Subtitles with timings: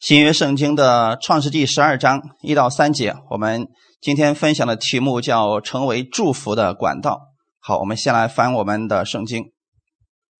[0.00, 3.68] 新约圣经的创世纪十二章一到三节，我们
[4.00, 7.20] 今天分享的题目叫“成为祝福的管道”。
[7.60, 9.52] 好，我们先来翻我们的圣经，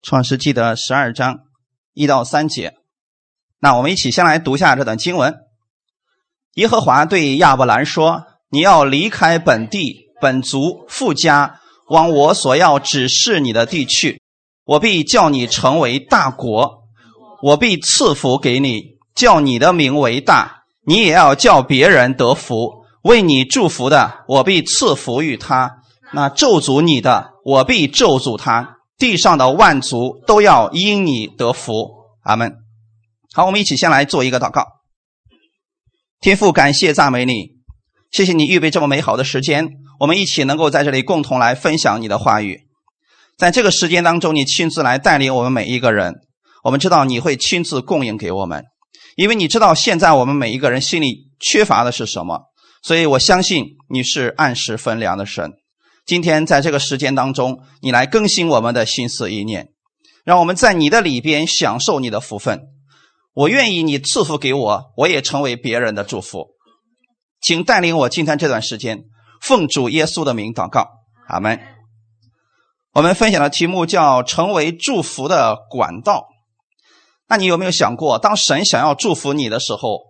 [0.00, 1.40] 创世纪的十二章
[1.92, 2.72] 一到三节。
[3.58, 5.36] 那我们一起先来读下这段经文。
[6.54, 14.22] 耶和华对亚伯兰说：“你要离开本地、本族、富家，往我所要指示你的地去。
[14.64, 16.84] 我必叫你成为大国，
[17.42, 22.86] 我必赐福给你。”叫你的名为大，你也要叫别人得福。
[23.02, 25.68] 为你祝福的，我必赐福于他；
[26.14, 28.78] 那咒诅你的，我必咒诅他。
[28.96, 31.90] 地上的万族都要因你得福。
[32.22, 32.54] 阿门。
[33.34, 34.64] 好，我们一起先来做一个祷告。
[36.18, 37.50] 天父，感谢赞美你，
[38.10, 39.68] 谢谢你预备这么美好的时间，
[39.98, 42.62] 我们一起能够在这里共同来分享你的话语。
[43.36, 46.14] 在这个时间当中，你亲自来带领我们每一个人。
[46.64, 48.64] 我们知道你会亲自供应给我们。
[49.20, 52.44] 因为你知道现在我们每一个人心里缺乏的是什么，
[52.82, 55.52] 所以我相信你是按时分粮的神。
[56.06, 59.68] 今天在这个时间当中，你来更新我们的心思意念，
[60.24, 62.62] 让我们在你的里边享受你的福分。
[63.34, 66.46] 我愿意你赐福给我，我也成为别人的祝福。
[67.42, 69.04] 请带领我今天这段时间，
[69.42, 70.88] 奉主耶稣的名祷告，
[71.28, 71.60] 阿门。
[72.94, 76.28] 我们分享的题目叫“成为祝福的管道”。
[77.30, 80.00] 那你有没有想过，当神想要祝福你的时候，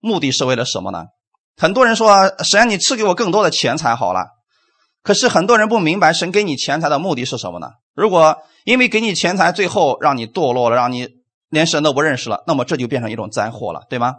[0.00, 1.04] 目的是为了什么呢？
[1.56, 2.12] 很多人说，
[2.42, 4.26] 神你赐给我更多的钱财好了。
[5.04, 7.68] 可是很多人不明白，神给你钱财的目的是什么呢？
[7.94, 11.08] 如果因为给你钱财，最后让你堕落了，让你
[11.50, 14.16] 连神都不认识了，那么这就变成一种灾祸了，对吗？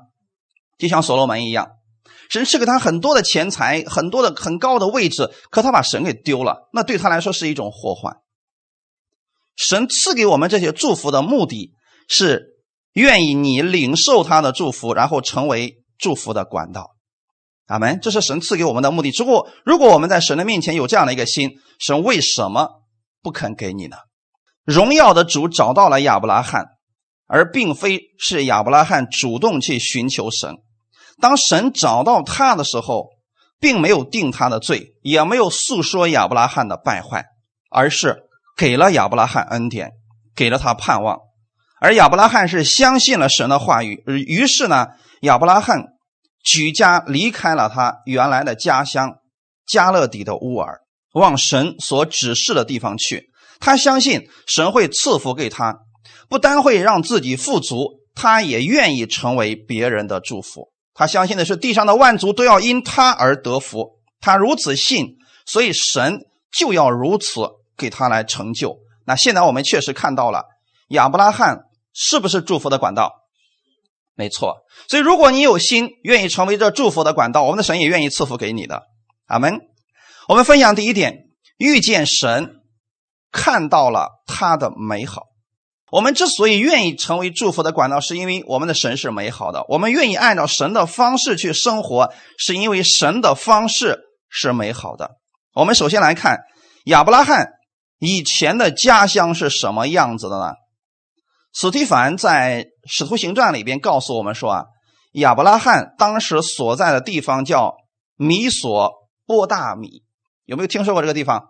[0.77, 1.71] 就像所罗门一样，
[2.29, 8.15] 神赐给他很多的钱财，很多的很高的位置，可他把神给丢了，那对他来说是一种祸患。
[9.57, 11.73] 神赐给我们这些祝福的目的。
[12.13, 12.57] 是
[12.91, 16.91] 愿意你领受他的祝福，然后成为祝福的管道，
[17.67, 17.99] 阿门。
[18.01, 19.11] 这是神赐给我们的目的。
[19.11, 22.81] 之后，如果我们在神的面前有这样的一个心，神为什么
[23.23, 23.95] 不肯给你呢？
[24.65, 26.65] 荣耀的主找到了亚伯拉罕，
[27.27, 30.57] 而并非是亚伯拉罕主动去寻求神。
[31.21, 33.07] 当神找到他的时候，
[33.57, 37.23] 并没有定他的罪，也没有诉说亚伯拉罕的败坏，
[37.69, 38.23] 而是
[38.57, 39.91] 给了亚伯拉罕恩典，
[40.35, 41.17] 给了他盼望。
[41.81, 44.85] 而亚伯拉罕是相信了神的话语，于是呢，
[45.21, 45.93] 亚伯拉罕
[46.43, 49.15] 举家离开了他原来的家乡
[49.65, 50.81] 加勒底的乌尔，
[51.13, 53.31] 往神所指示的地方去。
[53.59, 55.79] 他相信神会赐福给他，
[56.29, 60.71] 不单会让自己富足，他也愿意成为别人的祝福。
[60.93, 63.97] 他相信的是地上的万族都要因他而得福。
[64.19, 65.15] 他如此信，
[65.47, 66.19] 所以神
[66.55, 67.41] 就要如此
[67.75, 68.77] 给他来成就。
[69.07, 70.43] 那现在我们确实看到了
[70.89, 71.63] 亚伯拉罕。
[71.93, 73.13] 是不是祝福的管道？
[74.15, 74.57] 没错。
[74.87, 78.83] 所以，如果你有心愿意成为这祝福的管道，我们的神也愿意赐福给你的。
[79.27, 79.59] 阿门。
[80.27, 82.61] 我们分享第一点：遇见神，
[83.31, 85.23] 看到了他的美好。
[85.91, 89.65] 我们之所以愿意成为祝福的管道，是因为我们的神是美好的。
[89.67, 95.11] 我们愿意按照神的方式去生活，是因为神的方式是美好的。
[95.53, 96.39] 我们首先来看
[96.85, 97.47] 亚伯拉罕
[97.99, 100.53] 以前的家乡是什么样子的呢？
[101.53, 104.65] 史蒂凡在《使徒行传》里边告诉我们说啊，
[105.11, 107.75] 亚伯拉罕当时所在的地方叫
[108.15, 108.89] 米索
[109.25, 110.03] 波大米，
[110.45, 111.49] 有没有听说过这个地方？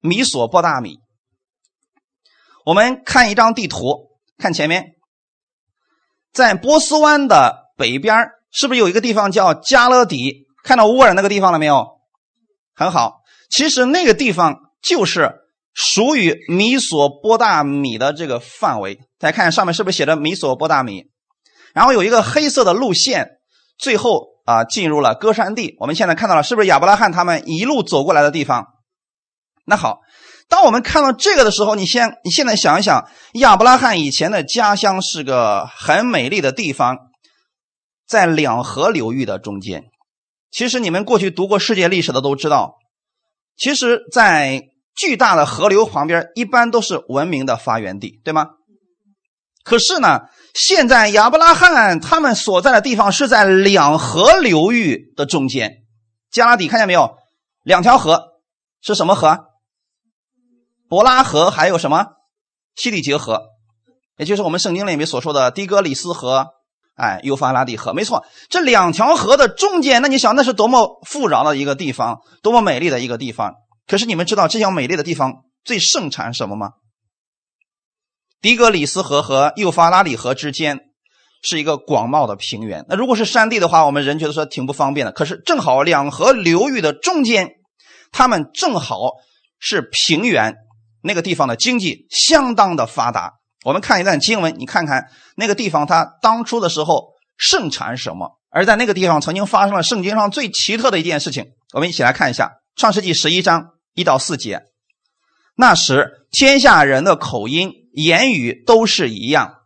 [0.00, 0.98] 米索波大米。
[2.64, 4.92] 我们看一张地图，看前面，
[6.32, 8.16] 在波斯湾的北边，
[8.50, 10.46] 是不是有一个地方叫加勒底？
[10.64, 12.00] 看到乌尔那个地方了没有？
[12.74, 15.41] 很好，其实那个地方就是。
[15.74, 21.04] 属于米索波大米的这个范围，大家看上面是不是写着米索波大米？
[21.72, 23.28] 然后有一个黑色的路线，
[23.78, 25.74] 最后啊进入了歌山地。
[25.78, 28.66] 我们现在看到了，是不是亚伯拉罕他们一路走过来的地方？
[29.64, 30.00] 那好，
[30.48, 36.98] 当我们看到这个的时候，你先你现在想一想，亚伯拉罕以前的家乡是个很美丽的地方，
[38.06, 39.84] 在两河流域的中间。
[40.50, 42.74] 其实你们过去读过世界历史的都知道，
[43.56, 44.62] 其实，在
[44.94, 48.50] 巨大的河流旁边一般都是文明的发源地，对吗？
[49.64, 50.22] 可是呢，
[50.54, 55.84] 现在亚伯拉罕他们所在的地方是在两河流域的中间。
[56.30, 57.16] 加拉底看见没有？
[57.62, 58.24] 两条河
[58.80, 59.38] 是什么河？
[60.88, 62.06] 伯拉河，还有什么？
[62.74, 63.40] 西里结河，
[64.18, 66.48] 也就是我们圣经里面所说的的哥里斯河，
[66.96, 67.92] 哎，幼发拉底河。
[67.94, 73.54] 没错，这两条河的中间，那你想，那是多么富饶的一个地方，多么美丽的一个地方。
[73.86, 76.70] 可是你们知道这样美丽的地方最盛产什么吗？
[78.40, 80.80] 迪格里斯河和幼发拉底河之间
[81.42, 82.84] 是一个广袤的平原。
[82.88, 85.12] 那如果是山地的话，我们人觉得说挺不方便的。
[85.12, 87.50] 可是正好两河流域的中间，
[88.10, 89.12] 他们正好
[89.60, 90.54] 是平原，
[91.02, 93.34] 那个地方的经济相当的发达。
[93.64, 95.06] 我们看一段经文，你看看
[95.36, 98.40] 那个地方，它当初的时候盛产什么？
[98.50, 101.44] 而在那个地方曾经发生了圣经上最奇特的一件事情。
[101.72, 102.46] 我们一起来看一下
[102.76, 104.62] 《创世纪》十一章一到四节。
[105.56, 109.56] 那时，天下人的口音、言语都是一样。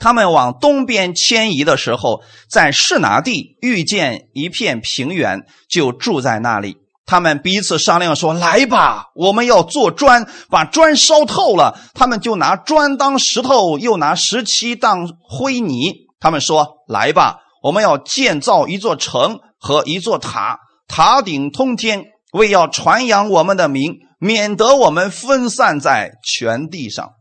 [0.00, 6.78] 他们往东边迁移的时候，在士拿地遇见一片平原，就住在那里。
[7.06, 11.78] 他们彼此商量说：“来吧，我们要做砖，把砖烧透了。
[11.94, 15.92] 他们就拿砖当石头，又拿石漆当灰泥。
[16.18, 20.58] 他们说：‘来吧，我们要建造一座城和一座塔，
[20.88, 27.14] 塔顶通天，为要传扬我们的名，免得我们分散在全地上。’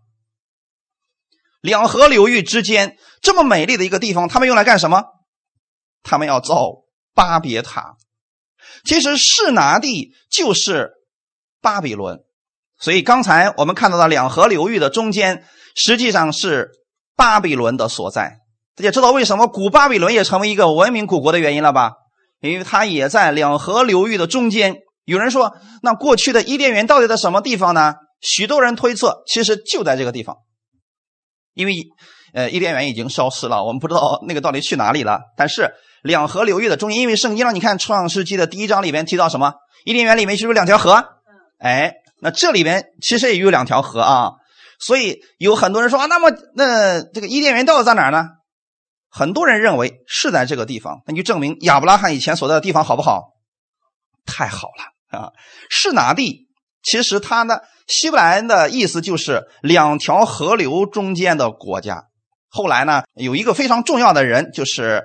[1.61, 5.03] 两河流域之间这么美丽的一个地方，他们用来干什么？
[6.01, 7.97] 他们要造巴别塔。”
[8.83, 10.91] 其实士拿地就是
[11.61, 12.19] 巴比伦，
[12.79, 15.43] 所以刚才我们看到的两河流域的中间，
[15.75, 16.71] 实际上是
[17.15, 18.39] 巴比伦的所在。
[18.75, 21.91] 大家知道为什么古巴比伦也成为一个文明古国的原因了吧？
[22.39, 24.77] 因为它也在两河流域的中间。
[25.05, 27.95] 有人说，那过去的伊甸园到底在什么地方呢？
[28.19, 30.37] 许多人推测，其实就在这个地方。
[31.53, 31.73] 因为，
[32.33, 35.19] 呃，伊甸园已经消失了，我们不知道那个到底去哪里了。
[35.37, 35.73] 但是。
[36.03, 39.53] 两河流域的中间，因为圣经让你看《创世纪》的第一章里边提到什么？
[39.85, 41.05] 伊甸园里面是不是两条河？
[41.59, 44.31] 哎，那这里面其实也有两条河啊。
[44.79, 48.29] 所以有很多人说啊，那么那这个伊甸园到底在哪儿呢？
[49.11, 53.33] 很多人认为是在这个地方，那就证明亚伯拉罕以前所在的地方好不好？
[54.25, 55.31] 太好了啊！
[55.69, 56.47] 是哪地？
[56.83, 62.05] 其实它呢希伯来的意思就是两条河流中间的国家。
[62.49, 65.03] 后来呢，有一个非常重要的人就是。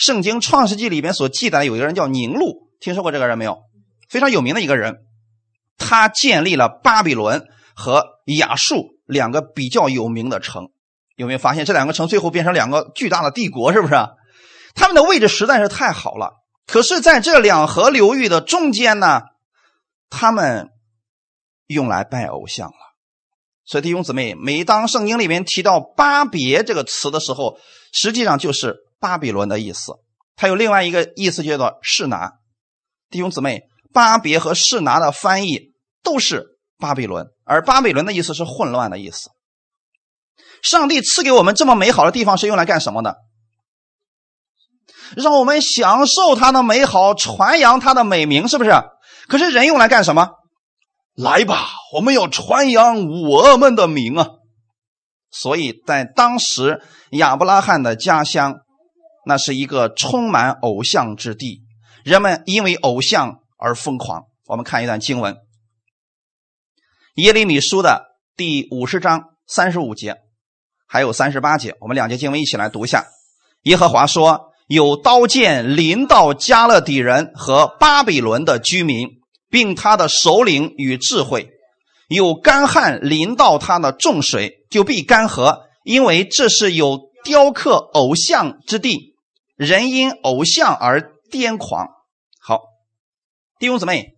[0.00, 3.58] 圣经创世纪里边所记载的有一个人叫宁禄，听说过这个人没有？
[4.08, 4.98] 非常有名的一个人，
[5.76, 10.68] 他建立了巴比伦和亚述两个比较有名的城。
[11.16, 13.72] 有没有发现这两个城最后变成两个巨大的帝国？
[13.72, 13.94] 是不是？
[14.76, 16.34] 他们的位置实在是太好了。
[16.68, 19.22] 可是，在这两河流域的中间呢，
[20.08, 20.68] 他们
[21.66, 22.76] 用来拜偶像了。
[23.64, 27.58] 所以弟兄姊妹，每当圣经里面提到巴别这个词的时候，
[27.92, 28.84] 实际上就是。
[29.00, 29.92] 巴比伦的意思，
[30.34, 32.32] 它有另外一个意思叫做士拿。
[33.10, 33.62] 弟兄姊妹，
[33.92, 35.72] 巴别和士拿的翻译
[36.02, 39.30] 都是巴比伦，而巴比伦的意思是混乱的意思。
[40.64, 43.18] 上帝赐给我们这么美好的地方是用来干什么的？
[45.16, 48.70] 让我们享受它的美好，传扬它的美名，是不是？
[49.28, 50.30] 可是人用来干什么？
[51.14, 54.28] 来吧，我们要传扬我们的名啊！
[55.30, 58.60] 所以在当时亚伯拉罕的家乡。
[59.26, 61.60] 那是一个充满偶像之地，
[62.02, 64.22] 人们因为偶像而疯狂。
[64.46, 65.34] 我们看一段经文，
[67.16, 68.06] 《耶利米书》的
[68.38, 70.16] 第五十章三十五节，
[70.86, 73.04] 还有三十八节，我们两节经文一起来读一下。
[73.64, 79.08] 耶和华说：“有刀剑临到加勒底人和巴比伦的居民，
[79.50, 81.48] 并他的首领与智慧；
[82.08, 89.16] 有干旱临到他的众水，就必干涸，因为这是有雕刻偶像之地。”
[89.56, 91.88] 人因偶像而癫狂。
[92.40, 92.60] 好，
[93.58, 94.12] 弟兄姊妹，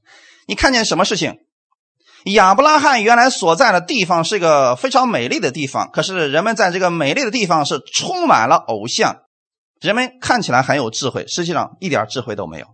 [0.47, 1.39] 你看见什么事情？
[2.25, 9.17] 亚伯拉罕原来所在的地方是一个非常美丽的地方，可是人们在这个美丽的地方是充满了偶像。
[9.81, 12.67] 人们看起来很有智慧，实际上一点智慧都没有。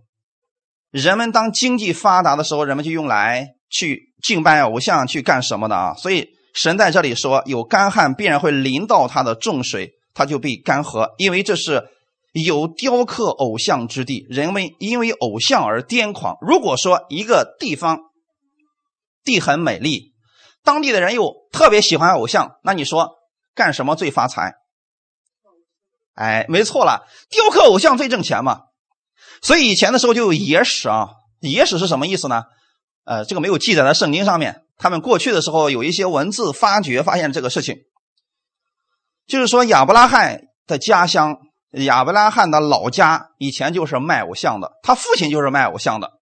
[0.91, 5.93] 人们当经济发达的时候，人们就用来去敬拜偶像，去干什么的啊？
[5.95, 11.89] 所以神在这里说，有干旱必然会淋到他的重水，他就被干涸，因为这是。
[12.33, 16.35] 有雕刻偶像之地，人们因为偶像而癫狂。
[16.39, 17.97] 如果说一个地方
[19.23, 20.13] 地很美丽，
[20.63, 23.15] 当地的人又特别喜欢偶像，那你说
[23.55, 24.53] 干什么最发财？
[26.17, 28.61] 哎，没错了，雕刻偶像最挣钱嘛。
[29.41, 31.09] 所以以前的时候就有野史啊，
[31.41, 32.43] 野史是什么意思呢？
[33.05, 34.63] 呃，这个没有记载在圣经上面。
[34.77, 37.77] 他们过去的时候有一些文字发掘，发现这个事情，
[39.27, 41.37] 就是说亚伯拉罕的家乡。
[41.71, 46.13] 亚伯拉罕的老家以前就是卖偶像的，他父亲就是卖偶像的。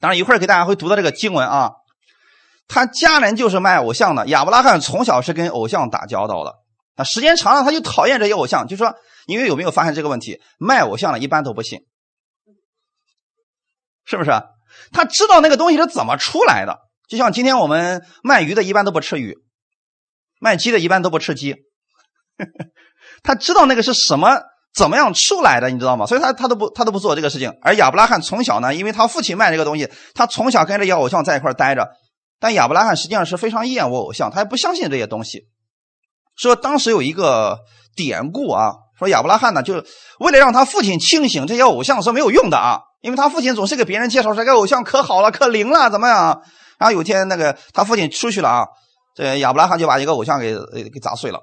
[0.00, 1.72] 当然，一会儿给大家会读到这个经文啊。
[2.68, 4.26] 他家人就是卖偶像的。
[4.28, 6.54] 亚伯拉罕从小是跟偶像打交道的，
[6.96, 8.66] 那时间长了他就讨厌这些偶像。
[8.66, 8.94] 就说，
[9.26, 10.40] 因为有没有发现这个问题？
[10.58, 11.80] 卖偶像的一般都不信，
[14.04, 14.30] 是不是？
[14.92, 16.78] 他知道那个东西是怎么出来的。
[17.08, 19.34] 就像今天我们卖鱼的，一般都不吃鱼；
[20.40, 21.54] 卖鸡的，一般都不吃鸡。
[23.22, 24.40] 他知道那个是什么，
[24.74, 26.04] 怎么样出来的，你知道吗？
[26.06, 27.52] 所以他他都不他都不做这个事情。
[27.62, 31.88] 而亚伯拉罕从小呢，因为他父亲卖这个东西，他从小跟这些偶像在一块待着。
[32.38, 35.46] 但亚伯拉罕实际上是非常厌恶偶像，他也不相信这些东西。
[36.36, 37.58] 说当时有一个
[37.94, 39.84] 典故啊，说亚伯拉罕呢，就是
[40.20, 46.42] 为了让他父亲清醒，这些偶像是没有用的啊，因为他父亲总是给别人介绍这个偶像可好了，可灵了，怎么样？
[46.78, 48.66] 然后有一天那个他父亲出去了啊，
[49.14, 50.54] 这亚伯拉罕就把一个偶像给
[50.90, 51.40] 给砸碎了。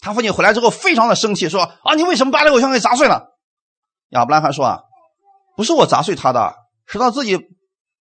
[0.00, 3.38] 他父亲回来之后非常的生气，说啊，你为什么把这个偶像给砸碎了？
[4.10, 4.80] 亚伯拉罕说啊，
[5.56, 6.54] 不是我砸碎他的，
[6.86, 7.38] 是他自己。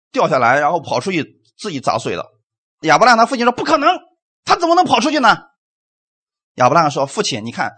[0.09, 2.25] 掉下来，然后跑出去，自己砸碎的。
[2.83, 3.89] 亚伯拉罕他父亲说：“不可能，
[4.47, 5.37] 他怎么能跑出去呢？”
[6.55, 7.73] 亚伯拉罕说：“父亲，你看，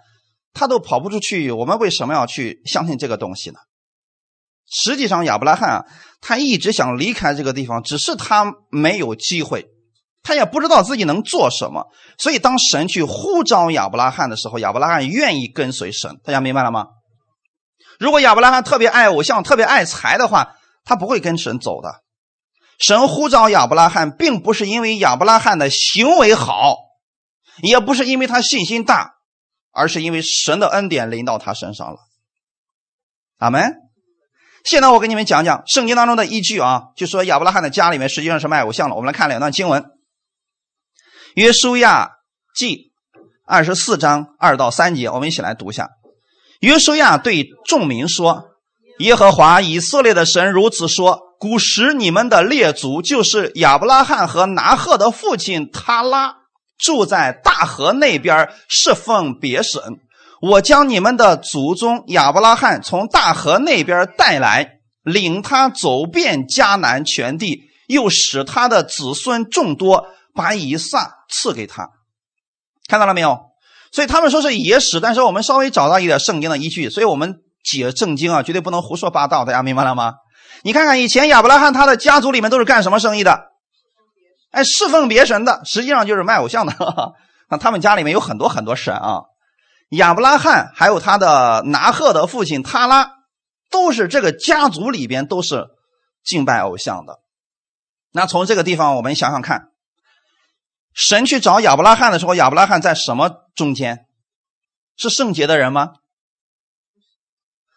[0.53, 3.59] 他都跑不出去，我们为什么要去相信这个东西呢？”
[4.71, 5.85] 实际上，亚伯拉罕啊，
[6.21, 9.65] 他一直想离开这个地方，只是他没有机会，
[10.21, 11.87] 他也不知道自己能做什么。
[12.19, 16.19] 所以，当神去呼召亚伯拉罕的时候，亚伯拉罕愿意跟随神。
[16.23, 16.85] 大家明白了吗？
[17.99, 22.03] 如果亚伯拉罕特别爱偶像、特别爱财的话，他不会跟神走的。
[22.79, 26.77] 神呼召亚伯拉罕，并不是因为亚伯拉罕的行为好，
[27.61, 29.15] 也不是因为他信心大，
[29.71, 31.97] 而是因为神的恩典临到他身上了。
[33.37, 33.75] 阿门。
[34.63, 38.95] 现在我给你们讲讲圣经当中的依据啊，就说亚伯拉罕的家里面实际上是卖偶像的。
[38.95, 39.83] 我们来看两段经文：
[41.35, 42.11] 约书亚
[42.55, 42.93] 记
[43.45, 45.89] 二十四章二到三节，我们一起来读一下。
[46.61, 48.45] 约书亚对众民说
[48.99, 56.35] ：“耶和华以色列的神如此说。”古时你们的列祖就是亚伯拉罕和拿赫的父亲他拉，
[56.77, 59.81] 住在大河那边侍奉别神。
[60.41, 71.89] 我将你们的祖宗亚伯拉罕从大河那边带来，领他走遍迦南全地，又使他的子孙众多，把以撒赐给他。
[72.89, 73.39] 看到了没有？
[73.93, 79.45] 所以他们说是野史，但是我们稍微找到一点圣经的依据，所以我们解圣经啊，绝对不能胡说八道。
[79.45, 80.15] 大家明白了吗？
[80.63, 83.51] 你看看以前亚伯拉罕他的家族里面都是干什么生意的？
[84.51, 86.73] 哎，侍奉别神的，实际上就是卖偶像的。
[87.49, 89.21] 那他们家里面有很多很多神啊。
[89.89, 93.11] 亚伯拉罕还有他的拿赫的父亲塔拉，
[93.71, 95.67] 都是这个家族里边都是
[96.23, 97.19] 敬拜偶像的。
[98.11, 99.69] 那从这个地方我们想想看，
[100.93, 104.05] 神去找亚伯拉罕的时候，亚伯拉罕在什么中间？
[104.97, 105.93] 是圣洁的人吗？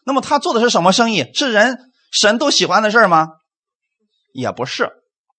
[0.05, 1.31] 那么他做的是什么生意？
[1.35, 1.92] 是人。
[2.13, 3.29] 神都喜欢的事吗？
[4.33, 4.89] 也不是。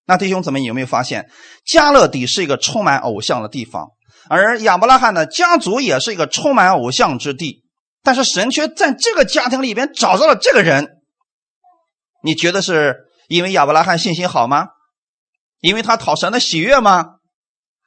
[0.05, 1.29] 那弟兄姊妹，有没有发现，
[1.65, 3.91] 加勒底是一个充满偶像的地方，
[4.27, 7.63] 而亚伯拉罕的家族也是一个充满偶像之地。
[8.01, 10.97] 但是神却在这个家庭里边找到了这个人。
[12.21, 12.97] 你觉得是
[13.29, 14.67] 因为亚伯拉罕信心好吗？
[15.61, 17.19] 因为他讨神的喜悦吗？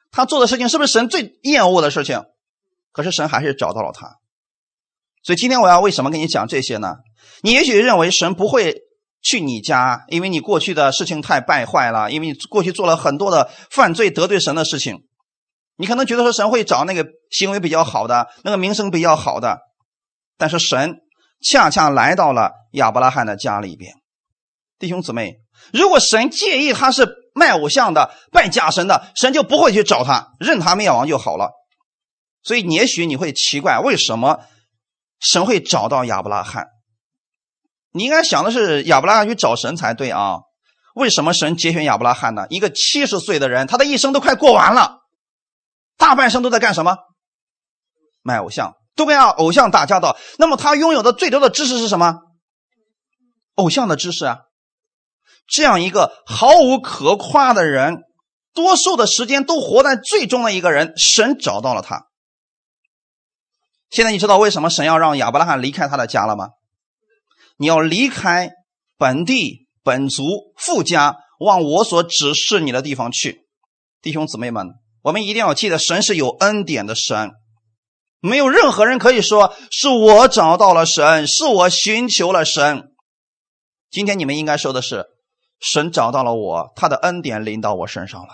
[0.09, 2.23] 他做的事情是不是神最厌恶的事情？
[2.91, 4.15] 可是神还是找到了他。
[5.23, 6.95] 所以今天我要为什么跟你讲这些呢？
[7.41, 8.75] 你也许认为神不会
[9.21, 15.03] 去你家，因为你过去的事情太败坏了，因为你过去做了很多的犯罪得罪神的事情。
[15.77, 19.59] 你可能觉得说神会找那个行为比较好的、那个名声比较好的，
[20.37, 20.97] 但是神
[21.43, 23.93] 恰恰来到了亚伯拉罕的家里边。
[24.79, 25.35] 弟兄姊妹，
[25.73, 31.51] 如果神介意他是卖偶像的、拜假神的，神就不会去找他，任他灭亡就好了。
[32.43, 34.39] 所以，也许你会奇怪，为什么
[35.19, 36.65] 神会找到亚伯拉罕？
[37.97, 40.37] 你应该想的是亚伯拉罕去找神才对啊？
[40.95, 42.47] 为什么神节选亚伯拉罕呢？
[42.49, 44.99] 一个七十岁的人，他的一生都快过完了，
[45.97, 46.97] 大半生都在干什么？
[48.23, 50.17] 卖偶像，都跟偶像打交道。
[50.37, 52.15] 那么他拥有的最多的知识是什么？
[53.55, 54.39] 偶像的知识啊！
[55.47, 58.03] 这样一个毫无可夸的人，
[58.53, 62.07] 多数的时间都活在最终的一个人，神找到了他。
[63.89, 66.49] 现在你知道为什么神要让亚伯拉罕离开他的家了吗？
[67.57, 68.51] 你要离开
[68.97, 70.23] 本地本族
[70.55, 73.47] 富家，往我所指示你的地方去，
[74.01, 74.67] 弟兄姊妹们，
[75.01, 77.31] 我们一定要记得，神是有恩典的神，
[78.19, 82.91] 没有任何人可以说是我找到了神，是我寻求了神。
[83.89, 85.05] 今天你们应该说的是，
[85.59, 88.29] 神找到了我，他的恩典临到我身上了，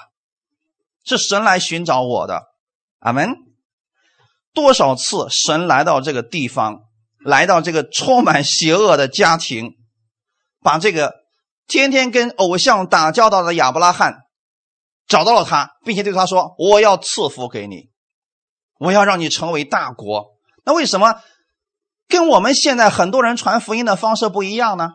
[1.06, 2.44] 是神来寻找我的。
[3.00, 3.36] 阿门。
[4.53, 6.82] 多少次神来到这个地方？
[7.24, 9.72] 来到这个充满邪恶的家庭，
[10.62, 11.13] 把这个
[11.68, 14.22] 天天跟偶像打交道的亚伯拉罕
[15.08, 17.89] 找到了他，并且对他说：“我要赐福给你，
[18.80, 20.34] 我要让你成为大国。”
[20.65, 21.15] 那为什么
[22.08, 24.89] 跟我们现在很多人传福音的方式不一样呢？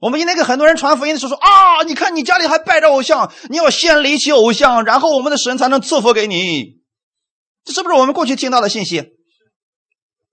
[0.00, 6.82] 我们今天给很多人传福音的时候说：“啊，你看你家里还拜着偶像，你要先离弃偶像，然后我们的神才能赐福给你。”
[7.64, 9.12] 这是不是我们过去听到的信息？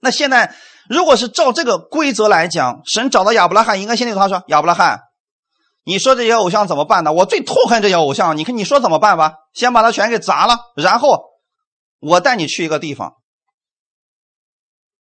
[0.02, 0.56] 那现在
[0.92, 5.00] 如果是照这个规则来讲，神找到亚伯拉罕，应该先对他说：“亚伯拉罕，
[5.86, 7.14] 你说这些偶像怎么办呢？
[7.14, 9.36] 我最痛恨这些偶像，你看你说怎么办吧？
[9.54, 11.24] 先把它全给砸了，然后
[12.02, 13.14] 我带你去一个地方。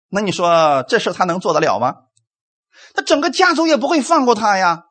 [0.07, 1.95] 那你说这事他能做得了吗？
[2.95, 4.83] 他整个家族也不会放过他呀。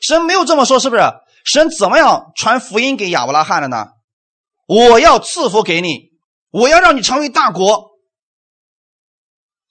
[0.00, 1.02] 神没有这么说，是不是？
[1.44, 3.88] 神怎么样传福音给亚伯拉罕的呢？
[4.66, 6.12] 我要赐福给你，
[6.50, 7.89] 我要让你成为大国。”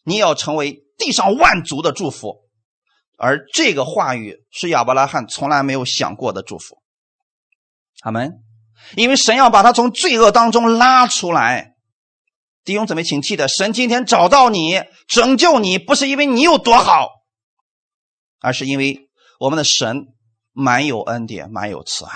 [0.09, 2.41] 你要成为地上万族的祝福，
[3.17, 6.81] 而这个话语是亚伯拉罕从来没有想过的祝福。
[8.01, 8.43] 阿门。
[8.95, 11.75] 因为神要把他从罪恶当中拉出来。
[12.63, 17.09] 弟兄姊妹，请记得，神今天找到你，拯救你，不是因为你有多好，
[18.39, 20.07] 而是因为我们的神
[20.53, 22.11] 满有恩典，满有慈爱。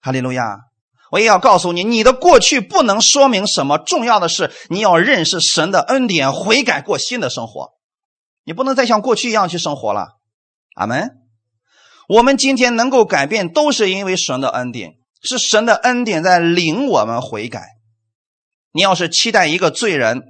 [0.00, 0.69] 哈利路亚。
[1.10, 3.78] 我也要告诉你，你的过去不能说明什么。
[3.78, 7.72] 重要的是，你要认识神的恩典，悔改过新的生活。
[8.44, 10.18] 你不能再像过去一样去生活了。
[10.76, 11.10] 阿门。
[12.08, 17.62] 我们今天能够改变，都是因为神的恩典，是神的恩典在领我们悔改。
[18.72, 20.22] 你要是期待一个罪人，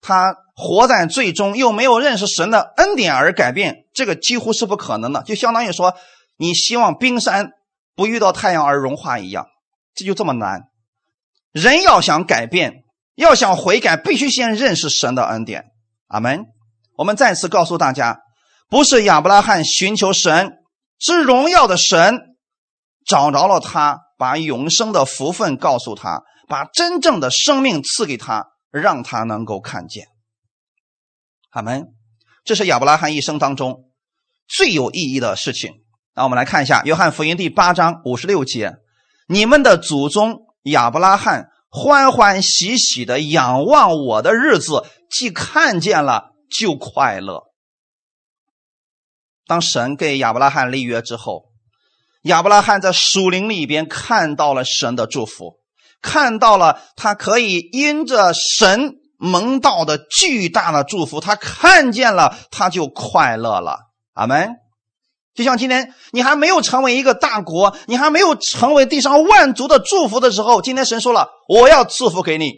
[0.00, 5.22] 他活在罪中，又没有认识神的恩典而改变，这个几乎是不可能的。
[5.22, 5.94] 就相当于说，
[6.36, 7.50] 你希望冰山
[7.94, 9.46] 不遇到太阳而融化一样。
[9.94, 10.68] 这就这么难，
[11.52, 12.82] 人要想改变，
[13.14, 15.66] 要想悔改，必须先认识神的恩典。
[16.08, 16.46] 阿门。
[16.96, 18.20] 我们再次告诉大家，
[18.68, 20.52] 不是亚伯拉罕寻求神，
[20.98, 22.36] 是荣耀的神
[23.06, 30.06] 找着了他，把永生的福分告诉他，把真正的生命赐给他，让他能够看见。
[31.50, 31.86] 阿门。
[32.44, 33.90] 这是亚伯拉罕一生当中
[34.46, 35.72] 最有意义的事情。
[36.14, 38.74] 那我们来看一下《约翰福音》第八章五十六节。
[39.26, 47.44] 你们的祖宗亚伯拉罕欢欢喜喜的仰望我的日子，既看见了就快乐。
[49.46, 51.46] 当神给亚伯拉罕立约之后，
[52.22, 55.58] 亚伯拉罕在属灵里边看到了神的祝福，
[56.00, 63.78] 看到了他可以因着神蒙到的巨大的祝福，他看见了他就快乐了。
[64.12, 64.63] 阿门。
[65.34, 72.52] 就像今天你还没有成为一个大国，你还没有成为地上万族的祝福的时候，今天神说了，我要赐福给你，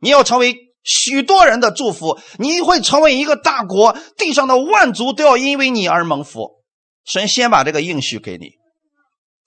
[0.00, 6.62] 你要成为许多人的祝福，你会成为一个大国，地上的万族都要因为你而蒙福。
[7.04, 8.52] 神先把这个应许给你，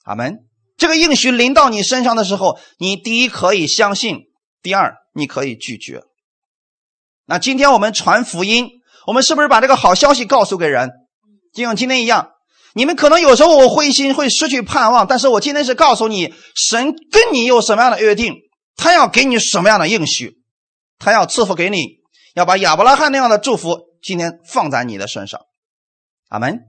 [0.04, 0.40] 阿门。
[0.76, 4.18] 这个应许临到你身上的时候，你第一可以相信，
[4.62, 6.02] 第二你可以拒绝。
[7.26, 8.68] 那今天我们传福音，
[9.06, 10.90] 我们是不是把这个好消息告诉给人，
[11.54, 12.30] 就像今天一样？
[12.74, 18.34] 你们可能有时候我灰心，会失去盼望，但是我今天是告诉你，神跟你有什么样的约定，
[18.76, 20.42] 他要给你什么样的应许，
[20.98, 21.98] 他要赐福给你，
[22.34, 25.40] 要把亚伯拉罕那样的祝福今天放在你的身上，
[26.28, 26.60] 阿门。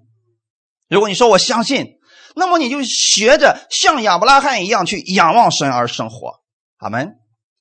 [0.90, 2.00] 如果你说我相信，
[2.36, 6.42] 那么你就学着像亚伯拉罕一样去仰望神而生活，
[6.78, 7.16] 阿门。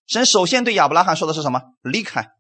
[0.07, 1.61] 神首先对亚伯拉罕说的是什么？
[1.83, 2.31] 离开，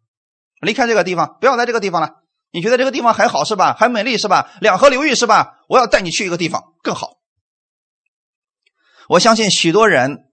[0.60, 2.19] 离开这个地方，不要在这个地方了。
[2.52, 3.74] 你觉得这个地方还好是吧？
[3.78, 4.52] 还美丽是吧？
[4.60, 5.60] 两河流域是吧？
[5.68, 7.18] 我要带你去一个地方更好。
[9.08, 10.24] 我相信许多人，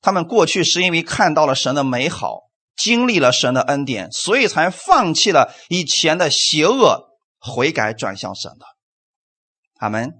[0.00, 8.66] 他们过去是因为看到了神的美好，经历了神的恩典，所以才放弃了以前的邪恶，悔改转向神的。
[9.74, 10.12] 他们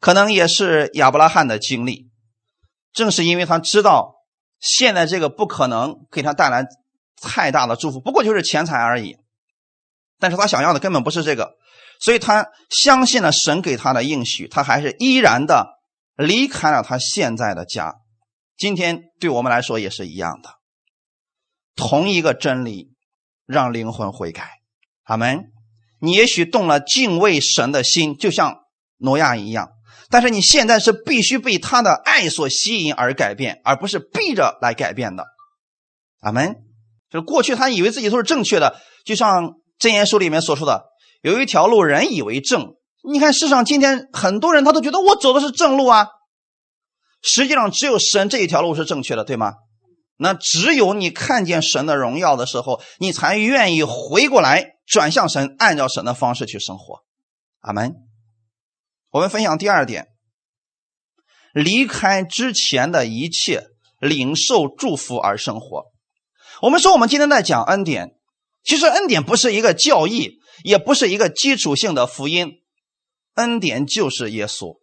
[0.00, 2.10] 可能也是亚伯拉罕的经历，
[2.92, 4.16] 正是因为他知道
[4.58, 6.66] 现在这个不可能给他带来
[7.20, 9.16] 太大的祝福，不过就是钱财而已。
[10.22, 11.56] 但是他想要的根本不是这个，
[11.98, 15.80] 所以他相信了神给他的应许，他还是依然的
[16.14, 17.96] 离开了他现在的家。
[18.56, 20.50] 今天对我们来说也是一样的，
[21.74, 22.92] 同一个真理
[23.46, 24.48] 让灵魂悔改。
[25.02, 25.46] 阿门。
[25.98, 28.60] 你也许动了敬畏神的心，就像
[28.98, 29.70] 挪亚一样，
[30.08, 35.26] 但是你现在是必须被他的爱所吸引而改变，而不是逼着来改变的。
[36.20, 36.54] 阿门。
[37.10, 39.54] 就是过去他以为自己都是正确的，就像。
[39.82, 40.84] 箴言书里面所说的，
[41.22, 42.76] 有一条路人以为正。
[43.02, 46.06] 你看世上今天很多人，他都觉得我走的是正路啊。
[47.20, 49.54] 实际上，只有神这一条路是正确的，对吗？
[50.18, 57.00] 那只有你看见神的荣耀的时候，你才愿意回过来转向神，按照神的方式去生活。
[57.62, 57.96] 阿门。
[59.10, 60.06] 我们分享第二点：
[61.52, 63.64] 离开之前的一切，
[63.98, 65.86] 领受祝福而生活。
[66.60, 68.14] 我们说，我们今天在讲恩典。
[68.64, 72.60] 其实恩典不是一个教义，也不是一个基础性的福音，
[73.34, 74.78] 恩典就是耶稣。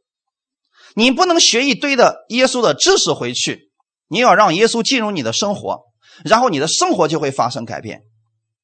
[0.95, 3.71] 你不能学一堆的耶稣的知识回去，
[4.07, 5.83] 你要让耶稣进入你的生活，
[6.25, 8.01] 然后你的生活就会发生改变。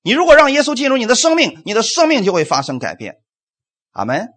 [0.01, 3.15] 你如果让耶稣进入你的生命，你的生命就会发生改变。
[3.91, 4.27] 阿门。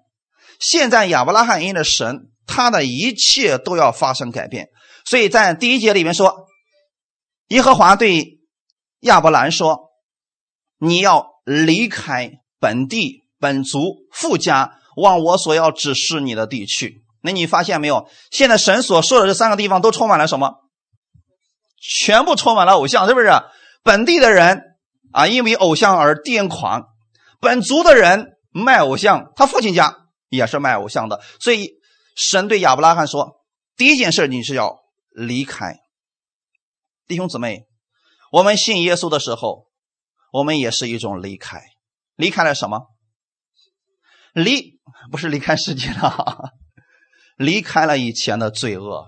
[0.61, 4.69] 现在亚伯拉罕因着神，他的一切都要发生改变。
[5.05, 6.47] 所以在第一节里面说，
[7.49, 8.39] 耶和华对
[9.01, 9.88] 亚伯兰说
[10.79, 18.09] ：“你要离开本地本族富家，往我所要指示你的地去。”那你发现没有？
[18.31, 20.55] 现在神所说的这三个地方都充满了什么？
[21.81, 23.29] 全部充满了偶像，是不是？
[23.83, 24.63] 本地的人
[25.13, 26.83] 啊，因为偶像而癫狂；
[27.41, 29.97] 本族的人卖偶像，他父亲家
[30.29, 31.21] 也是卖偶像的。
[31.41, 31.73] 所以
[32.15, 33.45] 神对亚伯拉罕说
[33.77, 34.79] ：“第一件事，你是要
[35.13, 35.77] 离开。”
[37.07, 37.67] 弟兄姊妹，
[38.31, 39.68] 我们信耶稣的时候，
[40.33, 41.61] 我们也是一种离开。
[42.17, 42.89] 离开了什么？
[44.33, 44.79] 离
[45.11, 46.53] 不是离开世界了，
[47.37, 49.07] 离开了以前的罪恶，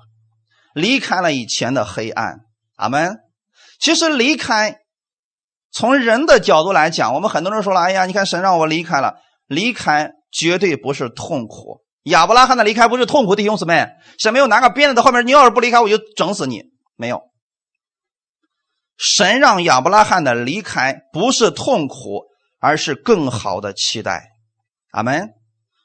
[0.75, 2.41] 离开了以前的黑暗。
[2.77, 3.19] 阿门。
[3.79, 4.81] 其实离开，
[5.71, 13.87] 从人的角度来讲，我们很多人说了：“哎呀，你看神让我离开了，离开绝对不是痛苦。”亚伯拉罕的离开不是痛苦，弟兄姊妹，
[14.19, 16.63] 神没有拿个鞭子在后面，你要是不离开，我就整死你。
[16.97, 17.30] 没有，
[19.01, 22.27] 神让亚伯拉罕的离开不是痛苦，
[22.61, 24.29] 而是更好的期待。
[24.93, 25.31] 阿门。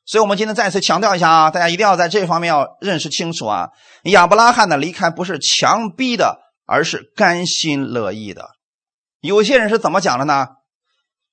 [0.05, 3.69] 所以，我们今天再次强调一下啊，大家一定要在这方面要认识清楚啊。
[4.03, 6.43] 亚伯拉罕的离开不是强逼的。
[6.67, 8.49] 而是甘心乐意的。
[9.19, 10.47] 有些人是怎么讲的呢？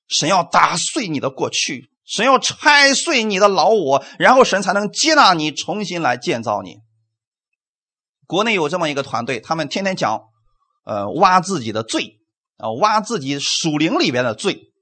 [0.07, 6.81] 神要打碎你的过去，神要拆碎你的老我，然后神才能接纳你，重新来建造你。
[8.27, 10.21] 国内有这么一个团队，他们天天讲，
[10.85, 12.19] 呃，挖自己的罪
[12.59, 14.73] 啊，挖自己属灵里边的罪。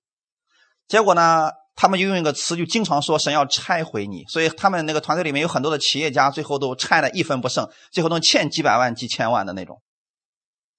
[0.89, 4.25] 结果呢，他们就用一个词，就经常说神要拆毁你。
[4.29, 9.81] 所以他们那个团队里面有很多的企业家，最后都拆的一分不剩，最后都欠几百万、几千万的那种。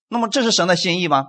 [0.10, 1.27] 那么这是神的心意吗？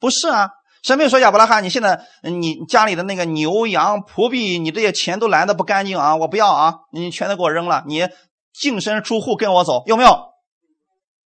[0.00, 0.50] 不是啊，
[0.82, 8.08] 神没有说亚伯拉罕，你现在你家里的那个牛羊仆婢，你这些钱都来的不干净啊，我不要啊，你全都给我扔了，你
[8.52, 10.32] 净身出户跟我走，有没有？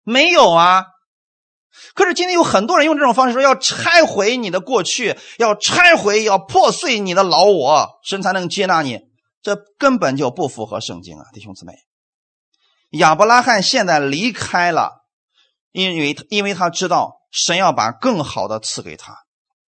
[0.04, 0.86] 没有啊。
[1.94, 9.00] 可是今天有很多人用这种方式说要拆毁你的过去，要拆毁，要破碎你的老我，神才能接纳你，
[9.42, 11.74] 这根本就不符合圣经啊，弟兄姊妹。
[12.92, 14.98] 亚伯拉罕现在离开了。
[15.72, 19.16] 因为，因为他知道神要把更好的赐给他，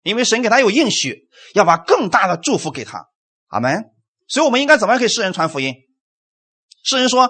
[0.04, 3.08] 因为神给他有应许，要把更大的祝福给他。
[3.48, 3.86] 阿门。
[4.28, 5.74] 所以，我们应该怎么样给世人传福音？
[6.84, 7.30] 世人说：“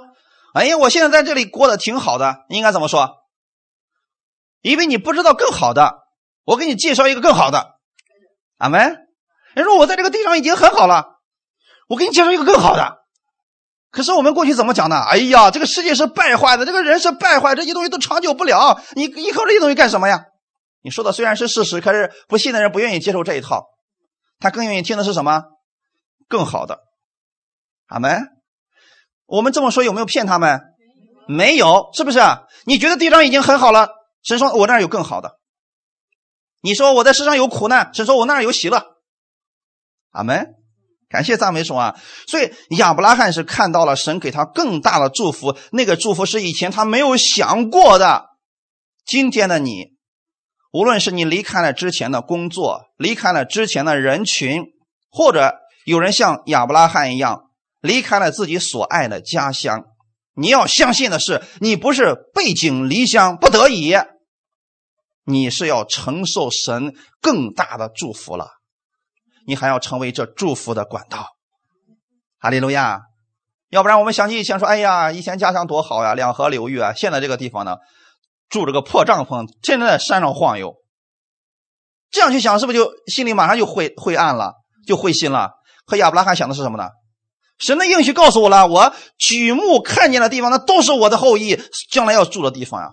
[0.56, 3.25] 哎呀，我现在在这里过得挺好的。”应该怎么说？
[4.66, 5.94] 因为你不知道更好的，
[6.44, 7.76] 我给你介绍一个更好的。
[8.58, 8.98] 阿门。
[9.54, 11.06] 人说：“我在这个地上已经很好了，
[11.88, 12.98] 我给你介绍一个更好的。”
[13.92, 14.98] 可是我们过去怎么讲呢？
[14.98, 18.82] 哎呀，这个世界是败坏的，这个人是败坏，这些东西都长久不了。
[18.96, 20.26] 你依靠这些东西干什么呀？
[20.82, 23.68] 你说的虽然是事实，可是不信的人不愿意接受这一套，
[24.40, 25.44] 他更愿意听的是什么？
[26.28, 26.80] 更好的。
[27.86, 28.30] 阿门。
[29.28, 30.60] 我们这么说有没有骗他们？
[31.28, 32.20] 没有，是不是？
[32.66, 33.90] 你觉得地上已经很好了？
[34.26, 35.40] 神说我那儿有更好的。
[36.62, 38.84] 你说我在世上有苦难，神说我那儿有喜乐。
[40.12, 40.48] 阿门。
[41.08, 41.96] 感谢赞美主啊！
[42.28, 48.26] 所以亚伯拉罕是看到了神给他更大的祝福，那个祝福是以前他没有想过的。
[49.06, 49.94] 今天的你，
[50.74, 54.64] 无论是你离开了之前的工作，离开了之前的人群，
[55.10, 55.54] 或者
[55.86, 59.84] 有人像亚伯拉罕一样离开了自己所爱的家乡，
[60.34, 63.94] 你要相信的是，你不是背井离乡不得已，
[65.26, 68.52] 你是要承受神更大的祝福了。
[69.48, 71.28] 你还要成为这祝福的管道，
[72.40, 73.02] 哈利路亚！
[73.70, 76.94] 要不然我们想起以前说，哎呀，以前家乡多好呀，两河流域啊。
[76.94, 77.78] 现在这个地方呢，
[78.50, 80.76] 住着个破帐篷，天天在山上晃悠。
[82.10, 84.54] 这样去想，是不是就心里马上就灰灰暗了，
[84.88, 85.52] 就灰心了？
[85.86, 86.90] 和亚伯拉罕想的是什么呢？
[87.60, 91.62] 神的应许告诉我了，我举目看见的地方，那都是我的后裔
[91.92, 92.90] 将来要住的地方呀。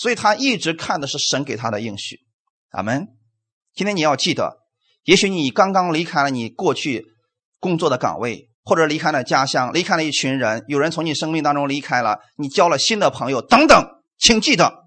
[0.00, 2.20] 所以他一直看的是神给他的应许。
[2.70, 3.08] 阿门。
[3.74, 4.56] 今天你要记得。
[5.04, 7.04] 也许你刚刚离开了你过去
[7.58, 14.84] 工作的岗位，或者离开了家乡，离开了一群人，有人从你生命当中离开了，你交了新的朋友等等，请记得，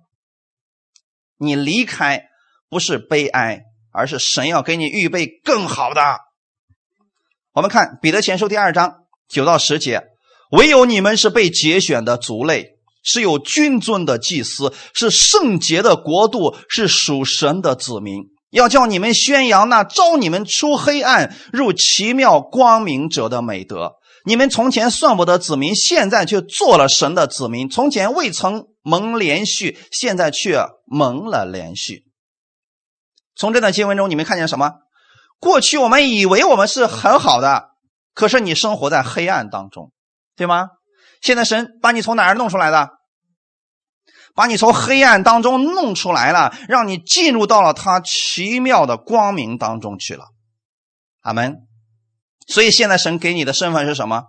[1.37, 2.23] 你离开
[2.69, 6.01] 不是悲哀，而是神要给你预备更好的。
[7.51, 10.07] 我们看彼得前书第二章九到十节：
[10.49, 12.72] 唯有你们是被节选的族类，
[13.03, 18.23] 是有君尊的祭司，是圣洁的国度，是属神的子民。
[18.49, 23.93] 要叫你们宣扬那招你们出黑暗入奇妙光明者的美德。
[24.25, 32.05] 你们从前算不得子民，现在却做了神的子民；从前未曾蒙连续，现在却蒙了连续。
[33.35, 34.71] 从这段经文中，你们看见什么？
[35.39, 37.71] 过去我们以为我们是很好的，
[38.13, 39.91] 可是你生活在黑暗当中，
[40.37, 40.67] 对吗？
[41.21, 42.89] 现在神把你从哪儿弄出来的？
[44.35, 50.25] 把你从黑暗当中弄出来了，让你进入到了他奇妙的光明当中去了。
[51.21, 51.55] 阿门。
[52.47, 54.23] 所以现在神给你的身份是什么？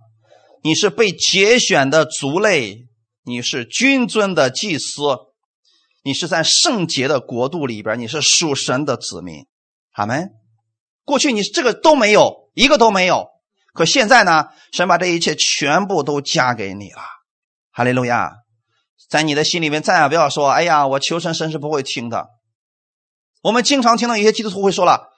[0.62, 2.86] 你是被节选的族类，
[3.24, 5.02] 你是君尊的祭司，
[6.02, 9.46] 你是在圣洁的国度里边，你是属神的子民。
[9.92, 10.30] 阿门。
[11.04, 13.26] 过去你这个都没有，一个都没有。
[13.74, 17.02] 可现在呢，神把这一切全部都加给你了。
[17.70, 18.32] 哈利路亚。
[19.10, 22.28] 在你的心里面，再也不要说：“哎呀，我求神，神是不会听的。”
[23.42, 25.10] 我们经常听到一些基督徒会说了：“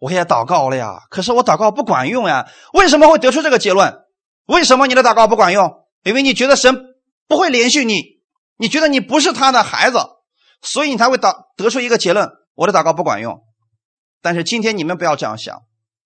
[0.00, 3.94] 我也祷告了呀，可是我祷告不管用呀。”为什么会得出这个结论？
[4.46, 5.84] 为什么你的祷告不管用？
[6.02, 6.74] 因为你觉得神
[7.28, 8.02] 不会连续你，
[8.56, 9.98] 你觉得你不是他的孩子，
[10.62, 13.42] 所以你才会导得出一个结论：我的祷告不管用。
[14.22, 15.62] 但是今天你们不要这样想，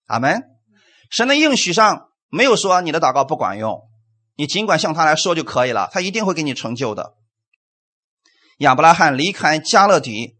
[0.07, 0.43] 阿门。
[1.13, 3.83] 神的应许上没有说你的祷告不管用。
[4.35, 7.13] 你尽管向他来说就可以了，他一定会给你成就的。
[8.57, 10.37] 亚伯拉罕离开加勒底，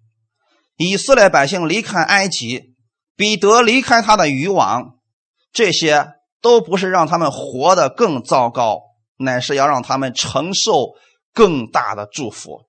[0.78, 2.74] 以色列百姓离开埃及，
[3.16, 4.96] 彼得离开他的渔网，
[5.52, 8.82] 这些都不是让他们活得更糟糕，
[9.18, 10.96] 乃是要让他们承受
[11.32, 12.66] 更大的祝福，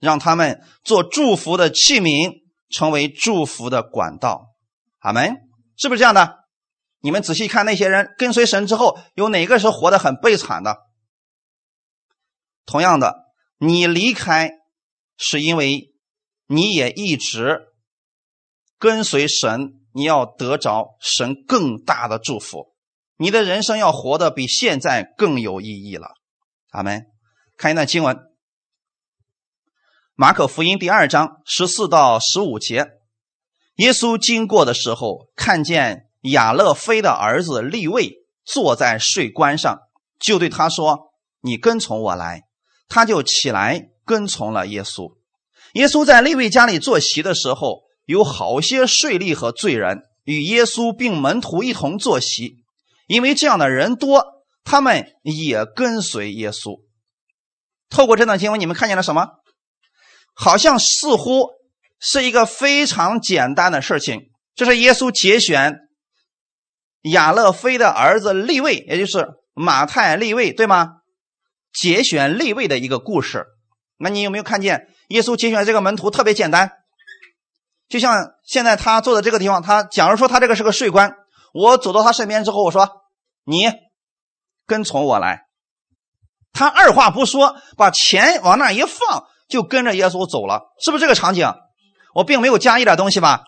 [0.00, 2.32] 让他们做祝福的器皿，
[2.70, 4.46] 成为祝福的管道。
[5.00, 5.36] 阿门，
[5.76, 6.38] 是不是这样的？
[7.02, 10.78] 你们仔细看，那些人跟随神之后，有哪个是活得很悲惨的？
[12.64, 13.24] 同样的，
[13.58, 14.52] 你离开
[15.16, 15.92] 是因为
[16.46, 17.60] 你也一直
[18.78, 22.72] 跟随神，你要得着神更大的祝福，
[23.16, 26.12] 你的人生要活得比现在更有意义了。
[26.70, 27.06] 阿门。
[27.56, 28.16] 看一段经文，
[30.14, 32.92] 《马可福音》第二章十四到十五节，
[33.74, 36.11] 耶稣经过的时候，看见。
[36.22, 39.78] 亚勒菲的儿子利位坐在税关上，
[40.18, 42.42] 就对他说：“你跟从我来。”
[42.88, 45.14] 他就起来跟从了耶稣。
[45.72, 52.58] 耶稣在利位家里坐席的时候，有好些税吏和罪人与耶稣并门徒一同坐席，
[53.06, 54.24] 因为这样的人多，
[54.62, 56.82] 他们也跟随耶稣。
[57.88, 59.26] 透过这段经文，你们看见了什么？
[60.34, 61.48] 好像似乎
[61.98, 65.81] 是一个非常简单的事情，就是耶稣节选。
[67.02, 70.98] 亚勒菲的儿子立位，也就是马太立位，对吗？
[71.72, 73.46] 节选立位的一个故事。
[73.98, 76.70] 那你有没有看见耶稣节选这个门徒特别简单？
[77.88, 81.14] 就像现在他坐的这个地方，他假如说他这个是个税官，
[81.52, 82.88] 我走到他身边之后，我说
[83.44, 83.70] ：“你
[84.66, 85.42] 跟从我来。”
[86.52, 91.52] 他二话不说，把钱往那一放，就跟着耶稣走了，是不是这个场景？
[92.14, 93.44] 我并没有加一点东西吧？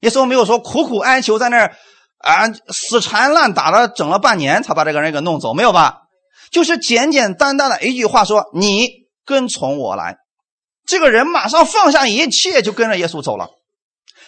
[0.00, 1.76] 耶稣没有说苦苦哀求在那儿。
[2.20, 6.02] 啊，死缠烂打的整了半年才把这个人给弄走，没有吧？
[6.50, 8.88] 就是简简单单的一句话说：“你
[9.24, 10.18] 跟从我来。”
[10.84, 13.48] 这个人马上放下一切，就跟着耶稣走了。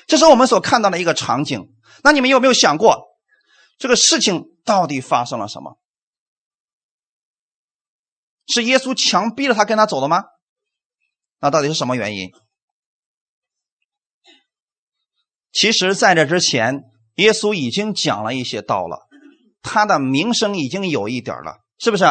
[0.07, 1.68] 这是我们所看到的一个场景。
[2.02, 3.09] 那你们有没有想过，
[3.78, 5.76] 这个事情到底发生了什么？
[8.46, 10.22] 是耶稣强逼着他跟他走的吗？
[11.40, 12.31] 那到底是什么原因？
[15.52, 16.85] 其实，在这之前。
[17.16, 19.07] 耶稣已经讲了一些道了，
[19.62, 22.05] 他的名声已经有一点了，是不是？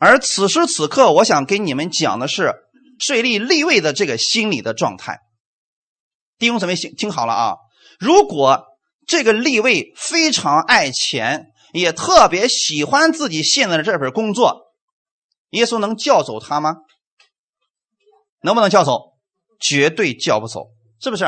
[0.00, 2.54] 而此时此刻，我想给你们讲的是
[2.98, 5.20] 税吏立位的这个心理的状态。
[6.38, 7.54] 弟兄姊妹，听好了啊！
[8.00, 8.64] 如果
[9.06, 14.72] 这个立位非常爱钱，也特别喜欢自己现在的这份工作，
[15.50, 16.76] 耶稣能叫走他吗？
[18.42, 19.14] 能不能叫走？
[19.60, 21.24] 绝对叫不走，是不是？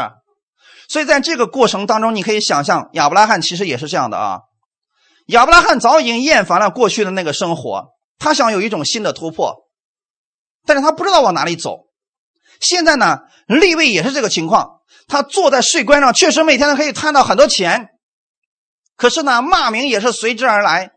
[0.88, 4.40] 所以，在这个过程当中，你可以想象亚伯拉罕其实也是这样的啊。
[5.27, 9.55] 亚伯拉罕早已经厌烦了过去的那个生活，他想有一种新的突破，
[10.64, 11.87] 但是他不知道往哪里走。
[12.61, 17.88] 现在呢，立位也是这个情况，他坐在税关上，确实每天都可以贪到很多钱，
[18.96, 20.92] 可是呢，骂名也是随之而来，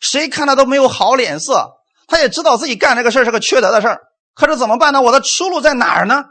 [0.00, 1.76] 谁看他都没有好脸色。
[2.08, 3.98] 他也知道自己干这个事是个缺德的事
[4.34, 5.02] 可是怎么办呢？
[5.02, 6.24] 我的出路在哪儿呢？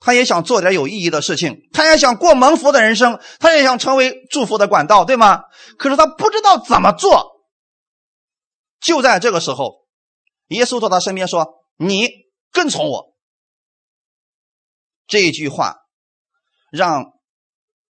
[0.00, 5.44] 他也想做点有意义的事情，他也想过蒙福的人生，他也想成为祝福的管道，对吗？
[5.76, 7.44] 可是他不知道怎么做。
[8.80, 9.86] 就在这个时候，
[10.48, 12.08] 耶稣到他身边说：“你
[12.50, 13.14] 跟从我。”
[15.06, 15.76] 这一句话
[16.72, 17.12] 让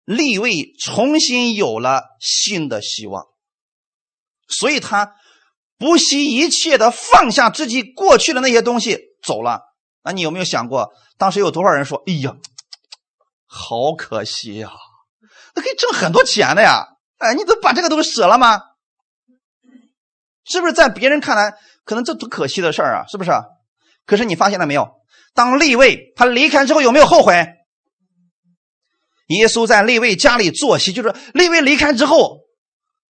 [0.04, 3.26] 立位重新有了新的希望，
[4.48, 5.14] 所以他
[5.76, 9.60] 不惜一切的放下自己过去的那些东西走了。
[10.02, 10.92] 那你有没有想过？
[11.16, 12.36] 当时有多少人说：“哎呀，
[13.46, 14.70] 好可惜呀！
[15.54, 16.86] 那可以挣很多钱的呀！
[17.18, 18.62] 哎，你都把这个都舍了吗？
[20.44, 23.06] 是不是在别人看来，可能这多可惜的事儿啊？
[23.08, 23.30] 是不是？
[24.06, 24.88] 可是你发现了没有？
[25.34, 27.54] 当立位他离开之后，有没有后悔？
[29.26, 32.38] 耶稣在立位家里坐席，就是立位离开之后，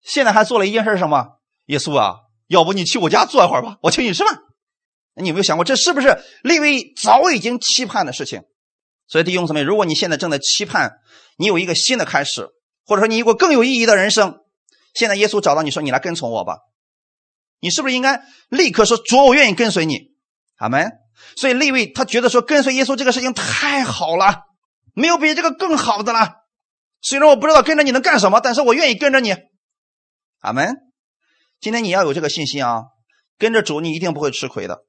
[0.03, 1.39] 现在还做了一件事什么？
[1.67, 2.17] 耶稣啊，
[2.49, 4.39] 要不你去我家坐一会儿吧，我请你吃饭。
[5.21, 8.43] 你有没有想过，这是不是利未早已经期盼的事情？
[9.07, 10.99] 所以弟兄姊妹，如果你现在正在期盼
[11.37, 12.49] 你有一个新的开始，
[12.85, 14.41] 或者说你有个更有意义的人生，
[14.95, 16.59] 现在耶稣找到你说：“你来跟从我吧。”
[17.61, 20.13] 你是不是应该立刻说：“主，我愿意跟随你。”
[20.59, 20.91] 阿门。
[21.37, 24.43] 所以利位他觉得说跟随耶稣这个事情太好了，
[24.95, 26.35] 没有比这个更好的了。
[27.01, 29.35] 虽然我不知道跟着你能干什么，但是我愿意跟着你。
[30.41, 30.77] 阿门。
[31.61, 32.85] 今天你要有这个信心啊，
[33.39, 34.85] 跟着主你一定不会吃亏的。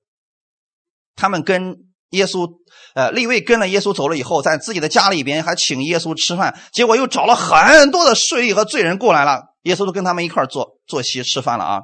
[1.19, 1.75] 他们跟
[2.12, 2.49] 耶稣，
[2.95, 11.82] 呃，利位跟了耶稣走了以后，在自己的家里边还请耶稣吃饭，结果又找了很多的税吏和罪人过来了，耶稣都跟他们一块坐坐席吃饭了啊。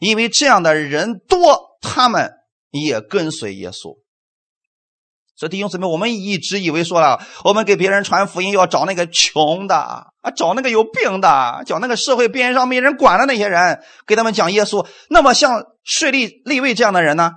[0.00, 2.32] 因为这样的人多，他们
[2.70, 3.98] 也跟随耶稣。
[5.36, 14.86] 所以弟兄姊妹，我们一直以为说了，我们给别人传福音要找那个穷的啊，找那个有病的，找那个社会边缘上没人管的那些人，给他们讲耶稣。
[15.08, 17.32] 那么像税吏、利位这样的人呢，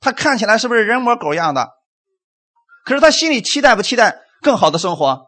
[0.00, 1.68] 他看起来是不是人模狗样的？
[2.84, 5.26] 可是他心里期待不期待更好的生活？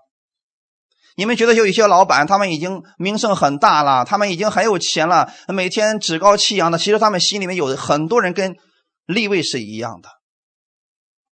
[1.17, 6.77] 你们觉得有一些老板，他们已经名声很大了，他们已经很有钱了，每天趾高气扬的。
[6.77, 8.55] 其实他们心里面有很多人跟
[9.07, 10.11] 立位是一样的，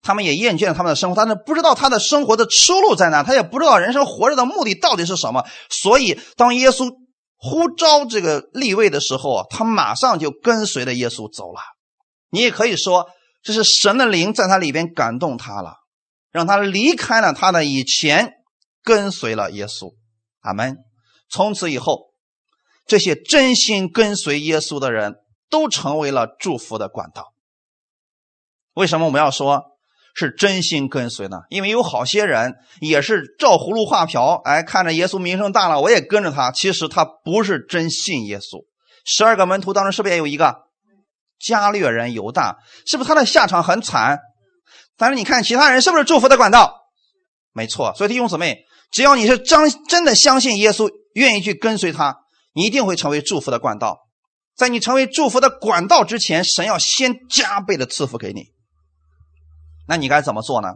[0.02, 5.44] 他们也厌倦了他们的生活，但是不知道他的生活的出路在哪，他也不知道人生活着的目的到底是什么。
[5.70, 6.90] 所以，当耶稣
[7.36, 11.60] 呼召这个立位的时候，他马上就跟随着耶稣走了。
[12.30, 13.10] 你也可以说，
[13.44, 15.76] 这是神的灵在他里边感动他了，
[16.32, 18.40] 让他离开了他的以前。
[18.86, 19.94] 跟随了耶稣，
[20.42, 20.76] 阿门。
[21.30, 22.14] 从此以后，
[22.86, 25.16] 这些真心跟随耶稣的人
[25.50, 27.32] 都成为了祝福的管道。
[28.74, 29.64] 为什么我们要说
[30.14, 31.44] 是真心跟随呢？
[31.48, 36.52] 因为有好些人也是照葫芦画瓢，哎，看着耶稣名声大了，我也跟着他。
[36.52, 38.66] 其实他不是真信耶稣。
[39.06, 40.64] 十二个门徒当中，是不是也有一个
[41.44, 42.58] 加略人犹大？
[42.86, 44.20] 是不是他的下场很惨？
[44.98, 46.74] 但是你看其他人是不是祝福的管道？
[47.52, 47.94] 没错。
[47.96, 48.66] 所以弟兄姊妹。
[48.94, 52.16] 只要你是真真的相信耶稣，愿意去跟随他，
[52.54, 53.98] 你一定会成为祝福的管道。
[54.56, 58.52] 在你成为祝福的管道之前，神要先加倍的赐福给你。
[59.88, 60.76] 那你该怎么做呢？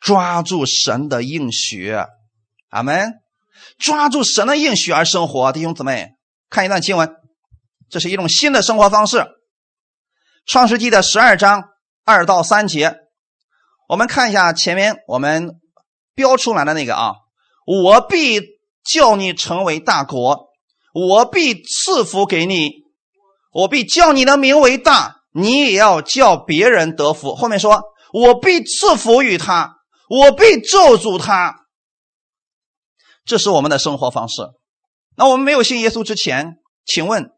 [0.00, 1.94] 抓住神的应许，
[2.70, 3.12] 阿门。
[3.78, 6.12] 抓住神的应许而生活，弟兄姊妹，
[6.48, 7.14] 看一段经文，
[7.92, 9.24] 这是一种新的生活方式。
[10.46, 11.62] 创世纪的十二章
[12.04, 12.96] 二到三节，
[13.88, 15.60] 我们看一下前面我们。
[16.14, 17.14] 标出来的那个啊，
[17.64, 18.38] 我必
[18.84, 20.50] 叫你成为大国，
[20.92, 22.70] 我必赐福给你，
[23.50, 27.34] 我必叫你的名为大，你也要叫别人得福。
[27.34, 29.78] 后面说，我必赐福于他，
[30.10, 31.64] 我必咒诅他。
[33.24, 34.42] 这是我们的生活方式。
[35.16, 37.30] 那我们没有信耶稣之前，请问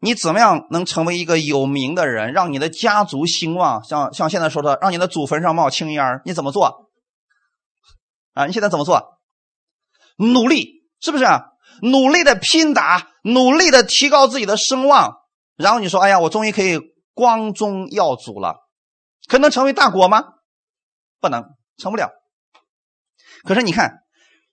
[0.00, 3.82] 你怎么样能成为一个有名的人，让你的家族兴旺？
[3.82, 6.90] 像像现在说的，让你的祖坟上冒青烟你怎么做？
[8.34, 9.18] 啊，你现在怎么做？
[10.18, 11.46] 努力，是不是啊？
[11.82, 15.14] 努力的拼打，努力的提高自己的声望，
[15.56, 16.78] 然后你说：“哎呀，我终于可以
[17.14, 18.56] 光宗耀祖了。”
[19.28, 20.24] 可能成为大国吗？
[21.20, 21.44] 不能，
[21.78, 22.10] 成不了。
[23.44, 23.98] 可是你看，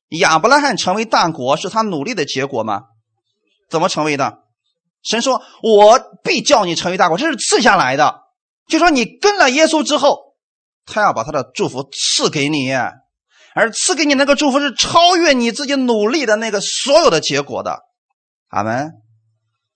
[0.09, 2.83] 亚伯拉罕成为大国是他努力的结果吗？
[3.69, 4.42] 怎么成为的？
[5.03, 8.21] 神说：“我必叫你成为大国。”这是赐下来的。
[8.67, 10.35] 就说你跟了耶稣之后，
[10.85, 12.71] 他要把他的祝福赐给你。
[13.55, 17.81] 而赐给你那个祝福是超越你自己努力的那个所有的结果的，
[18.47, 18.93] 阿门。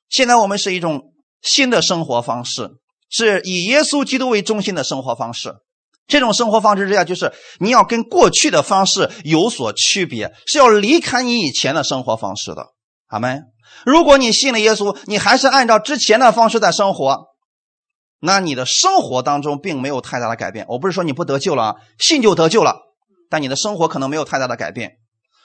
[0.10, 1.14] 现在我们是一种
[1.44, 2.72] 新的生活方式，
[3.10, 5.54] 是以耶稣基督为中心的生活方式。
[6.08, 12.68] 这种生活方式之下，就是你要跟过去的方式有所区别，是要离开你以前的生活方式的，
[13.08, 13.44] 阿门。
[13.86, 17.28] 如果你信了耶稣，你还是按照之前的方式在生活，
[18.20, 20.66] 那你的生活当中并没有太大的改变。
[20.70, 22.76] 我不是说你不得救了啊，信就得救了。
[23.30, 24.98] 但你的生活可能没有太大的改变。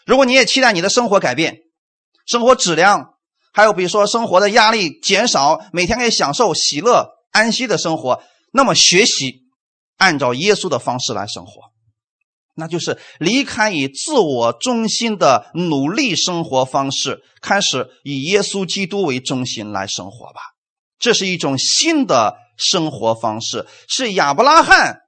[0.06, 1.56] 如果你也期待你的生活改变，
[2.26, 3.14] 生活质量，
[3.52, 9.42] 还有比如说生活的压力减少，每天可以享受喜乐安息的生活，那么学习
[9.96, 11.71] 按照耶稣的方式来生活，
[12.54, 20.40] 那就是离开以自我中心的努力生活方式，开始以耶稣基督为中心来生活吧。
[20.98, 25.00] 这是一种新的生活方式，是亚伯拉罕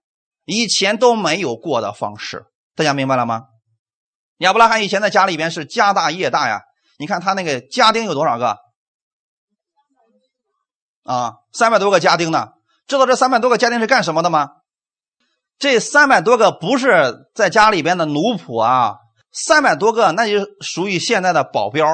[0.44, 2.46] 以前都没有过的方式。
[2.74, 3.42] 大家明白了吗？
[4.38, 6.62] 亚伯拉罕以前在家里边是家大业大呀，
[6.98, 8.56] 你看他那个家丁有多少个？
[11.04, 12.48] 啊，三百多个家丁呢。
[12.86, 14.48] 知道这三百多个家丁是干什么的吗？
[15.58, 18.96] 这三百多个不是在家里边的奴仆啊，
[19.32, 21.86] 三百多个那就属于现在的保镖，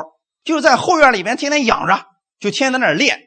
[0.45, 2.07] 就是在后院里边天天养着，
[2.39, 3.19] 就天天在那练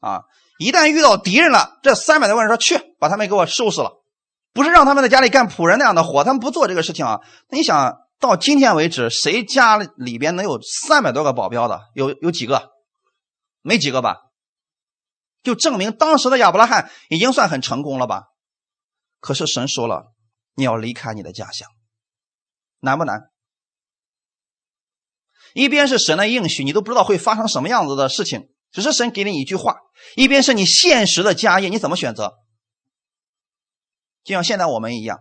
[0.00, 0.22] 啊。
[0.58, 3.92] 一旦遇到敌人了，这三百多个人说去把他们给我收拾了，
[4.52, 7.20] 不是让他们在家里干仆人那样的活，他们不做这个事情啊。
[7.48, 11.80] 那你想到今天为止，谁家里边能有三百多个保镖的？
[11.94, 12.68] 有有几个？
[13.62, 14.16] 没几个吧？
[15.42, 18.24] 就证明当时的亚伯拉罕已经算很成功了吧？
[19.20, 20.12] 可是神说了，
[20.54, 21.68] 你要离开你的家乡，
[22.80, 23.30] 难不难？
[25.52, 29.74] 一边是神的应许，你都不知道会发生什么样子的事情，只是神给你一句话；
[30.16, 32.34] 一边是你现实的家业，你怎么选择？
[34.22, 35.18] 就像现在我们一样，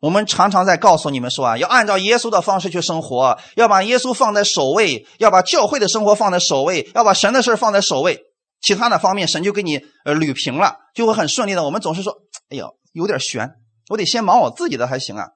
[0.00, 8.20] 我们常常在告诉你们说啊，要按照耶稣的方式去生活，要把耶稣放在首位，要把教会的生活放在首位，要把神的事放在首位。
[8.60, 11.62] 其他的方面，神就给你呃捋平了，就会很顺利的。
[11.62, 12.16] 我们总是说，
[12.50, 13.54] 哎呦，有点悬，
[13.88, 15.28] 我得先忙我自己的还行啊。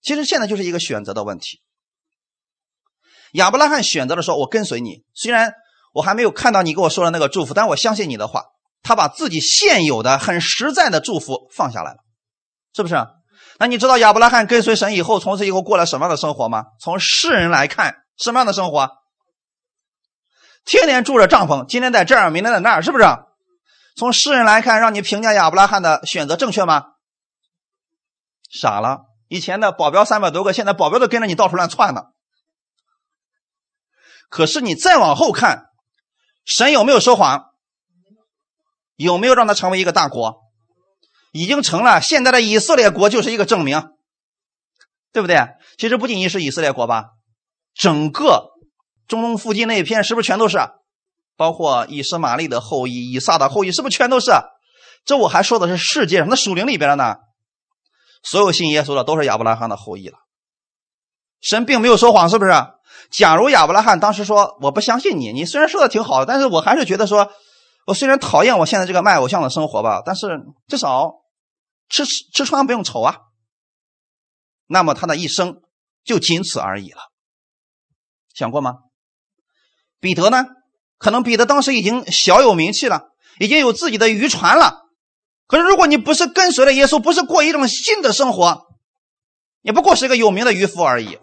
[0.00, 1.62] 其实现在就是一个选择的问题。
[3.32, 5.54] 亚伯拉罕选择的说：“我跟随你，虽然
[5.92, 8.44] 我还没有看到你给我说的那个祝福，但我相信你的话。”
[8.84, 11.98] 他把自己现有的很实在的祝福放下来了，
[12.74, 12.96] 是不是？
[13.60, 16.64] 那你知道亚伯拉罕跟随神以后，从此以后过了什么样的生活吗？
[16.80, 18.90] 从世人来看，什么样的生活？
[20.64, 23.04] 天天住着帐篷，今天在这儿，明天在那儿，是不是？
[23.96, 26.86] 从世人来看，让你评价亚伯拉罕的选择正确吗？
[28.50, 29.06] 傻了！
[29.28, 32.02] 以前的保镖三百多个，现在保镖都跟着你到处乱窜呢。
[34.28, 35.66] 可是你再往后看，
[36.44, 37.50] 神有没有说谎？
[38.96, 40.42] 有没有让他成为一个大国？
[41.32, 42.00] 已经成了。
[42.00, 43.90] 现在的以色列国就是一个证明，
[45.12, 45.38] 对不对？
[45.78, 47.10] 其实不仅仅是以色列国吧，
[47.74, 48.50] 整个。
[49.08, 50.58] 中东附近那一片是不是全都是？
[51.42, 54.30] 包括以斯玛利的后裔、以撒的后裔，是不是全都是？
[55.04, 57.16] 这我还说的是世界上的属灵里边的呢。
[58.22, 60.18] 所有信耶稣的都是亚伯拉罕的后裔了。
[61.40, 62.52] 神并没有说谎，是不是？
[63.10, 67.28] 假如亚伯拉罕当时说：“我不相信你，你虽然说的挺好，但是我还是觉得说，
[67.86, 70.38] 我虽然讨厌我现在这个卖偶像的生活吧，但是
[70.68, 71.10] 至少
[71.88, 73.16] 吃吃穿不用愁啊。”
[74.70, 75.60] 那么他的一生
[76.04, 77.00] 就仅此而已了。
[78.32, 78.74] 想过吗？
[79.98, 80.46] 彼得呢？
[81.02, 83.08] 可能彼得当时已经小有名气了，
[83.40, 84.82] 已经有自己的渔船了。
[85.48, 88.62] 可是如果你不是跟随了耶稣，不是过一种新的生活，
[89.62, 91.18] 也不过是一个有名的渔夫而已，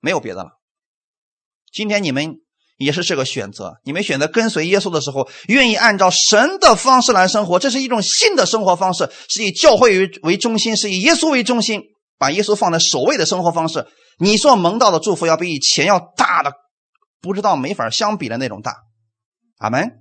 [0.00, 0.50] 没有别的了。
[1.72, 2.38] 今天你们
[2.78, 11.80] 也是这个选择，你们选择跟随耶稣的时候，愿意按照神的方式来生活，这是一种新的生活方式，是以教会为为中心，是以耶稣为中心，
[12.18, 13.86] 把耶稣放在首位的生活方式。
[14.18, 16.52] 你所蒙到的祝福要比以前要大的。
[17.20, 18.76] 不知道没法相比的那种大，
[19.58, 19.98] 阿门。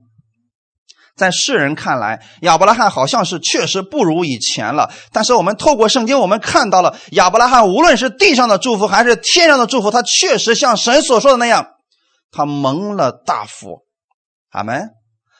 [1.15, 4.89] 在世人看来，亚伯拉罕好像是确实不如以前了。
[5.11, 11.67] 但是我们透过圣经，我们看到了亚伯拉罕无论是地上的祝福还是天上的祝福，他确实像神所说的那样，
[12.31, 13.83] 他蒙了大福，
[14.51, 14.91] 阿门。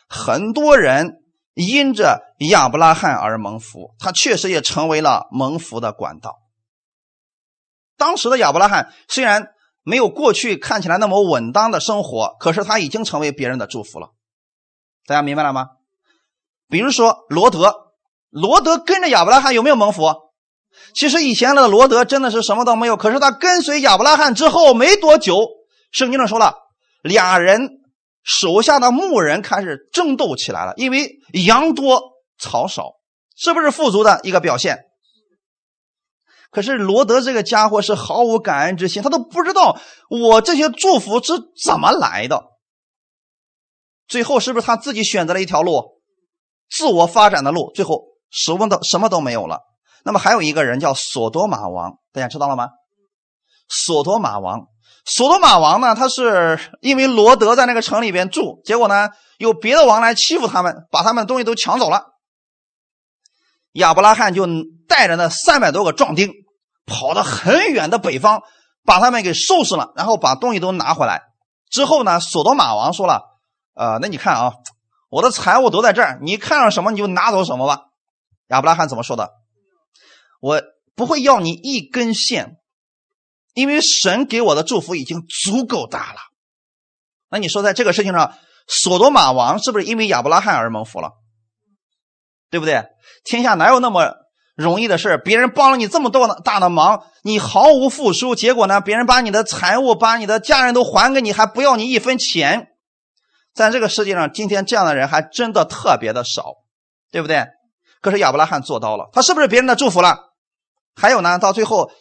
[0.10, 1.14] 很多人
[1.54, 2.20] 因着
[2.50, 6.40] 亚伯拉罕而蒙福，他确实也成为了蒙福的管道。
[7.96, 9.48] 当时的亚伯拉罕虽然。
[9.90, 14.12] 没有过去看起来那么稳当的生活，可是他已经成为别人的祝福了。
[15.08, 15.70] 大家明白了吗？
[16.70, 17.94] 比如说罗德，
[18.30, 20.04] 罗德跟着亚伯拉罕有没有蒙福？
[20.94, 25.48] 其实以前的罗德真的是什么都没有，可是他跟随亚伯拉罕之后没多久，
[25.92, 26.54] 圣经上说了，
[27.02, 27.80] 俩人
[28.22, 32.00] 手下的牧人开始争斗起来了，因为羊多
[32.38, 32.92] 草少，
[33.36, 34.86] 是不是富足的一个表现？
[36.52, 39.80] 可是罗德这个家伙是毫无感恩之心，他都不知道
[40.10, 41.34] 我这些祝福是
[41.64, 42.44] 怎么来的。
[44.08, 46.02] 最后是不是他自己选择了一条路，
[46.70, 47.72] 自我发展的路？
[47.76, 49.60] 最后什么都什么都没有了。
[50.04, 52.70] 那么还有一个人叫索多玛王，大家知道了吗？
[53.68, 54.62] 索多玛王，
[55.06, 55.94] 索多玛王呢？
[55.94, 62.09] 他是因为罗德在那个城里边住，结果呢有别的王来欺负他们，把他们的东西都抢走了。
[63.80, 64.46] 亚伯拉罕就
[64.88, 66.32] 带着那三百多个壮丁，
[66.86, 68.42] 跑到很远的北方，
[68.84, 71.24] 把他们给收拾了，然后把东西都拿回来。
[71.70, 73.24] 之后呢，索多玛王说了
[73.76, 74.54] ：“呃，那你看啊，
[75.10, 77.86] 我的财物都在这儿，你看上什么你就拿走什么吧。”
[78.50, 79.32] 亚伯拉罕怎么说的？
[80.42, 80.62] 我
[80.96, 82.58] 不会要你一根线，
[83.54, 86.20] 因为神给我的祝福已经足够大了。
[87.30, 88.34] 那你说，在这个事情上，
[88.68, 91.12] 索多玛王是不是因为亚伯拉罕而蒙福了？
[92.50, 92.84] 对不对？
[93.30, 94.16] 天下哪有那么
[94.56, 102.70] 容易的事别人帮了你这么多大的忙，你毫无付出，结果呢，别人把你的财物、把你的家人都还给你，还不要你一分钱。
[103.54, 106.56] 在这个世界上，今天这样的人还真的特别的少，
[107.12, 107.46] 对不对？
[108.02, 110.34] 可是亚伯拉罕做到了，他是不是别人的祝福了？
[110.96, 111.92] 还有呢，到最后，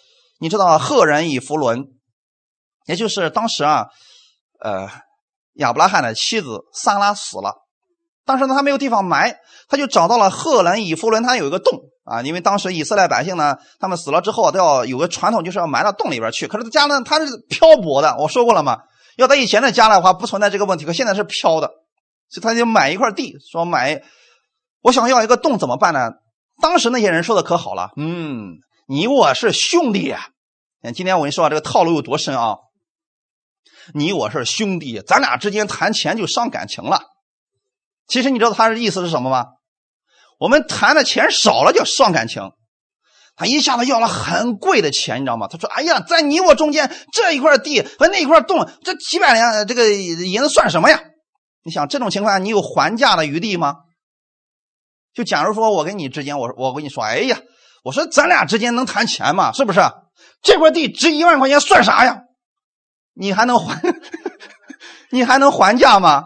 [0.41, 1.85] 你知道赫人以弗伦，
[2.87, 3.89] 也就是当时啊，
[4.61, 4.89] 呃，
[5.57, 7.68] 亚伯拉罕的妻子萨拉死了，
[8.29, 9.39] 但是呢，他没有地方埋，
[9.71, 16.47] 他就找到了赫兰以弗伦，他有一个洞啊，因为当时以色列百姓呢，他们死了之后都要有个传统，就是要埋到洞里边去。
[16.47, 18.81] 可是他家呢，他是漂泊的，我说过了嘛。
[19.17, 20.85] 要在以前的家的话，不存在这个问题。
[20.85, 21.71] 可现在是飘的，
[22.29, 24.03] 所以他就买一块地，说买，
[24.83, 26.11] 我想要一个洞怎么办呢？
[26.61, 30.29] 当时那些人说的可好了，嗯，你我是兄弟呀。
[30.95, 32.59] 今天我跟你说啊这个套路有多深啊！
[33.95, 36.98] 你我是兄弟，咱俩之间谈钱就伤感情了。
[38.09, 39.47] 其实你知道他的意思是什么吗？
[40.41, 42.51] 我们谈的钱少了叫伤感情。
[43.37, 45.47] 他一下子要了很贵的钱，你知道吗？
[45.47, 51.01] 他说：“哎呀，在你我中间这一块地和那一块洞，这几百两这个银子算什么呀？
[51.63, 53.77] 你想这种情况下，你有还价的余地吗？
[55.15, 57.39] 就假如说我跟你之间，我我跟你说，哎呀，
[57.85, 59.53] 我说咱俩之间能谈钱吗？
[59.53, 59.81] 是不是？
[60.43, 62.23] 这块地值一万块钱算啥呀？
[63.15, 63.81] 你还能还？
[65.11, 66.25] 你还能还价吗？”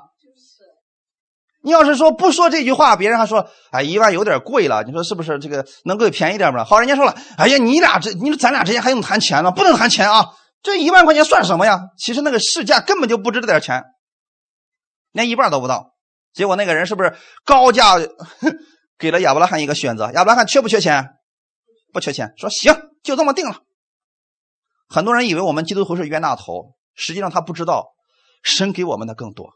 [1.63, 4.83] 你要是说不说这句话，别人还说，哎，一万有点贵了。
[4.83, 5.39] 你说是不是？
[5.39, 6.65] 这个能够便宜点吗？
[6.65, 9.51] 好，人家说了，哎呀，你俩这，你说咱俩之间还用谈钱吗？
[9.53, 10.35] 不能谈钱啊！
[10.61, 11.81] 这一万块钱算什么呀？
[11.97, 13.85] 其实那个市价根本就不值这点钱，
[15.13, 15.95] 连一半都不到。
[16.33, 17.97] 结果那个人是不是高价
[18.99, 20.11] 给了亚伯拉罕一个选择？
[20.13, 21.11] 亚伯拉罕缺不缺钱？
[21.93, 22.33] 不缺钱。
[22.37, 23.57] 说行，就这么定了。
[24.89, 27.93] 很多人以为我们基督徒是冤大头，实际上他不知道，
[28.43, 29.51] 神给我们的更多。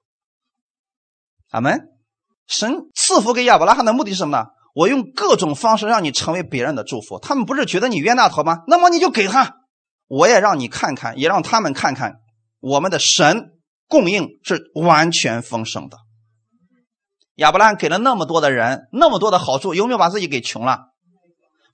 [1.51, 1.96] 阿门。
[2.47, 4.47] 神赐福给亚伯拉罕的目的是什么呢？
[4.75, 7.19] 我用各种方式让你成为别人的祝福。
[7.19, 8.59] 他们不是觉得你冤大头吗？
[8.67, 9.57] 那么你就给他，
[10.07, 12.17] 我也让你看看，也让他们看看，
[12.61, 13.53] 我们的神
[13.89, 15.97] 供应是完全丰盛的。
[17.37, 20.79] 亚伯拉罕给了那么多的人，那么多的好处，有没有把自己给穷了？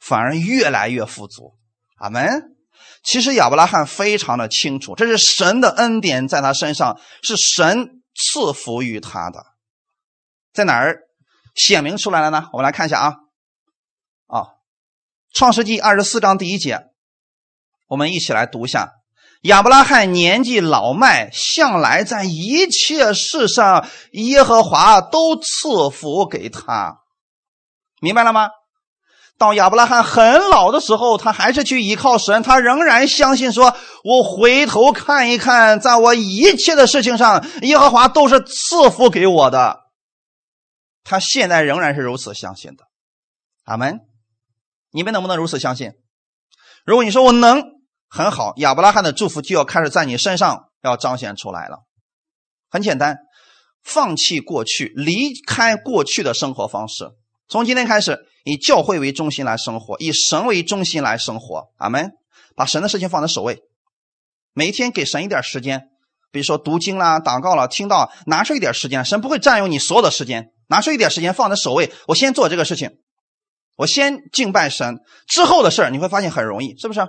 [0.01, 1.55] 反而越来越富足。
[1.99, 2.55] 阿门。
[3.05, 9.45] 其实亚伯拉罕非常的清楚，这是神的恩典在他身上，是神赐福于他的。
[10.53, 10.99] 在哪儿
[11.55, 12.49] 显明出来了呢？
[12.53, 13.07] 我们来看一下啊，
[14.27, 14.39] 啊，
[15.33, 16.89] 《创世纪二十四章第一节，
[17.89, 18.91] 我们一起来读一下：
[19.43, 26.99] 亚伯拉罕年纪老迈，向来在一切事上，耶和华都赐福给他。
[28.01, 28.51] 明白了吗？
[29.39, 33.75] 到亚伯拉罕很老的时候，他还是去依靠神，他仍然相信说
[34.05, 39.81] ：“我回头看一看，在我一切的事情上，耶和华都是赐福给我的。”
[41.05, 42.85] 他现在仍然是如此相信的，
[43.65, 44.01] 阿门。
[44.91, 45.93] 你们能不能如此相信？
[46.85, 47.63] 如果你说我能，
[48.09, 51.85] 很好，亚伯拉罕的祝福就要开始在你身上要彰显出来了。
[52.69, 53.19] 很简单，
[53.83, 57.11] 放弃过去，离开过去的生活方式，
[57.49, 62.13] 从今天开始以教会为中心来生活，以神为中心来生活，阿门。
[62.55, 63.63] 把神的事情放在首位，
[64.53, 65.89] 每一天给神一点时间，
[66.31, 70.53] 比如说读经啦、祷告了、听到，拿出一点时间，神不会占用你所有的时间。
[70.73, 72.93] 拿出一点时间放在首位，我先做这个事情，
[73.77, 77.07] 我先敬拜神，之后的事儿你会发现很容易，是不是？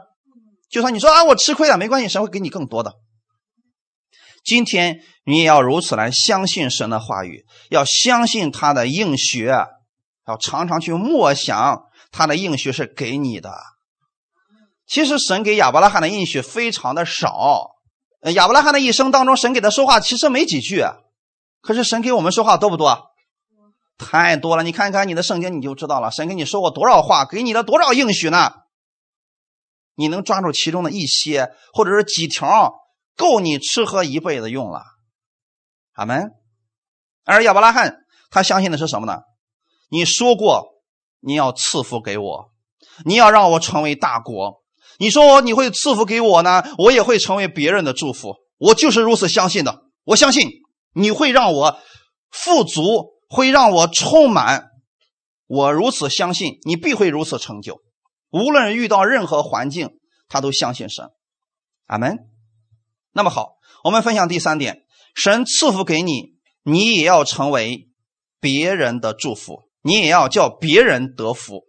[0.70, 2.96] 就算你说啊，我吃亏了，没关系，神会给你更多的。
[4.44, 13.50] 今天你也要如此来相信神的话语，要相信他的应许，要常常去默想他的应许是给你的。
[14.86, 17.70] 其实神给亚伯拉罕的应许非常的少，
[18.36, 20.84] 亚伯拉罕的一生当中，神给他说话其实没几句，
[21.62, 23.13] 可是神给我们说话多不多？
[23.98, 26.12] 太多了，你看看你的圣经，你就知道了。
[26.12, 28.52] 神跟你说过多少话，给你了多少应许呢？
[29.96, 32.74] 你能抓住其中的一些，或者是几条，
[33.16, 34.82] 够你吃喝一辈子用了。
[35.94, 36.32] 阿门。
[37.24, 37.98] 而亚伯拉罕
[38.32, 39.20] 他相信的是什么呢？
[39.90, 40.82] 你说过
[41.20, 42.50] 你要赐福给我，
[43.06, 44.64] 你要让我成为大国。
[44.98, 48.36] 你说你会赐福给我呢，我也会成为别人的祝福。
[48.58, 49.84] 我就是如此相信的。
[50.04, 50.50] 我相信
[50.94, 51.80] 你会让我
[52.32, 53.13] 富足。
[53.34, 54.66] 会让我充满，
[55.48, 57.82] 我如此相信你必会如此成就。
[58.30, 59.90] 无论遇到任何环境，
[60.30, 61.10] 他都相信神。
[61.88, 62.20] 阿门。
[63.12, 63.54] 那么好，
[63.84, 64.84] 我们分享第三点：
[65.16, 67.90] 神赐福给你，你也要成为
[68.40, 71.64] 别人的祝福，你也要叫别人得福。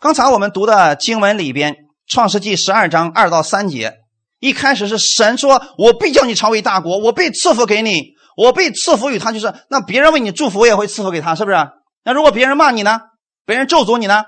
[0.00, 1.74] 刚才我们读的经文里边，
[2.06, 3.98] 《创世纪十二章二到三节，
[4.38, 11.56] 一开始是神说：“我必叫你成为大国，我必赐福给你。”我被赐福于他，就是那别人为你祝福，我也会赐福给他，是不是？
[12.04, 13.00] 那如果别人骂你呢？
[13.44, 14.22] 别人咒诅你呢？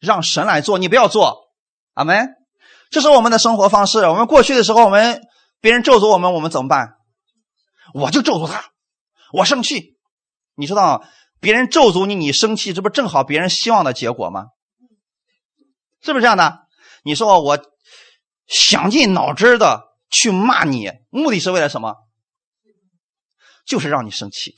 [0.00, 1.50] 让神来做，你不要做。
[1.92, 2.30] 阿门。
[2.90, 3.98] 这是我们的生活方式。
[4.06, 5.20] 我们过去的时候，我们
[5.60, 6.94] 别人咒诅我们，我们怎么办？
[7.92, 8.70] 我就咒诅他，
[9.34, 9.98] 我生气。
[10.54, 11.04] 你知道
[11.38, 14.46] 别人咒诅你，你生气，这不正好别人希望的结果吗？
[16.00, 16.60] 是不是这样的？
[17.04, 17.58] 你说我
[18.46, 21.96] 想尽脑汁的去骂你，目的是为了什么？
[23.66, 24.54] 就是让你生气。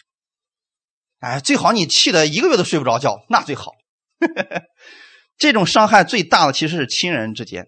[1.21, 3.73] 哎，最好你气的一个月都睡不着觉，那最好。
[5.39, 7.67] 这种伤害最大的其实是亲人之间，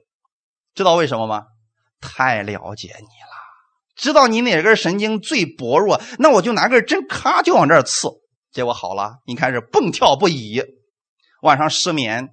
[0.74, 1.45] 知道为什么吗？
[2.01, 3.36] 太了解你了，
[3.95, 8.09] 知道你哪根神经最薄弱，那我就拿根针咔就往这儿刺，
[8.53, 10.62] 结果好了，你开始蹦跳不已，
[11.43, 12.30] 晚上失眠、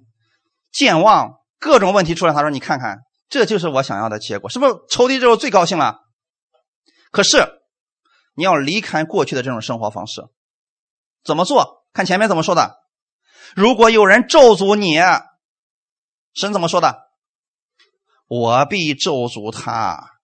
[0.72, 2.32] 健忘，各种问题出来。
[2.32, 2.98] 他说：“你看看，
[3.28, 4.72] 这就是我想要的结果，是不是？
[4.88, 5.98] 仇敌之后最高兴了。
[7.10, 7.57] 可是
[8.38, 10.22] 你要离开过去的这种生活方式，
[11.24, 11.82] 怎么做？
[11.92, 12.76] 看前面怎么说的。”
[13.56, 14.94] 如果有人咒诅你，
[16.34, 17.00] 神怎么说的？
[18.28, 20.20] 我必咒诅他，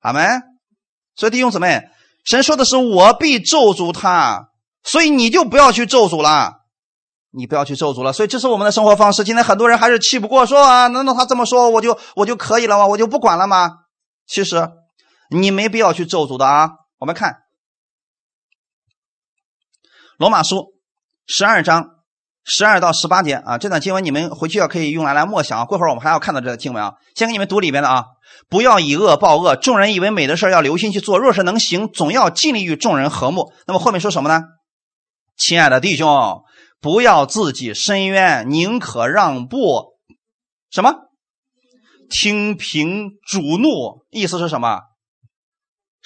[0.00, 0.42] 阿门。
[1.14, 1.88] 所以弟兄姊妹，
[2.24, 4.48] 神说的是我必咒诅他，
[4.82, 6.62] 所以你就不要去咒诅了，
[7.30, 8.12] 你不要去咒诅了。
[8.12, 9.22] 所以这是我们的生活方式。
[9.22, 12.86] 今天很多人还是气不过，说啊，难道他这么说我就我就可以了吗？
[12.88, 13.70] 我就不管了吗？
[14.26, 14.68] 其实
[15.30, 16.70] 你没必要去咒诅的啊。
[16.98, 17.42] 我们看
[20.18, 20.74] 罗马书
[21.26, 21.92] 十二章。
[22.48, 25.66] 十二到十八节啊，这段经文你们回去要可以用来来默想。
[25.66, 28.04] 过会儿我们还要看到这个经文啊，先给你们读里边的啊。
[28.48, 31.18] 不要以恶报恶，众人以为美的事要留心去做。
[31.18, 33.52] 若是能行，总要尽力与众人和睦。
[33.66, 34.44] 那么后面说什么呢？
[35.36, 36.44] 亲爱的弟兄，
[36.80, 39.98] 不要自己伸冤，宁可让步。
[40.70, 40.94] 什么？
[42.08, 44.82] 听凭主怒，意思是什么？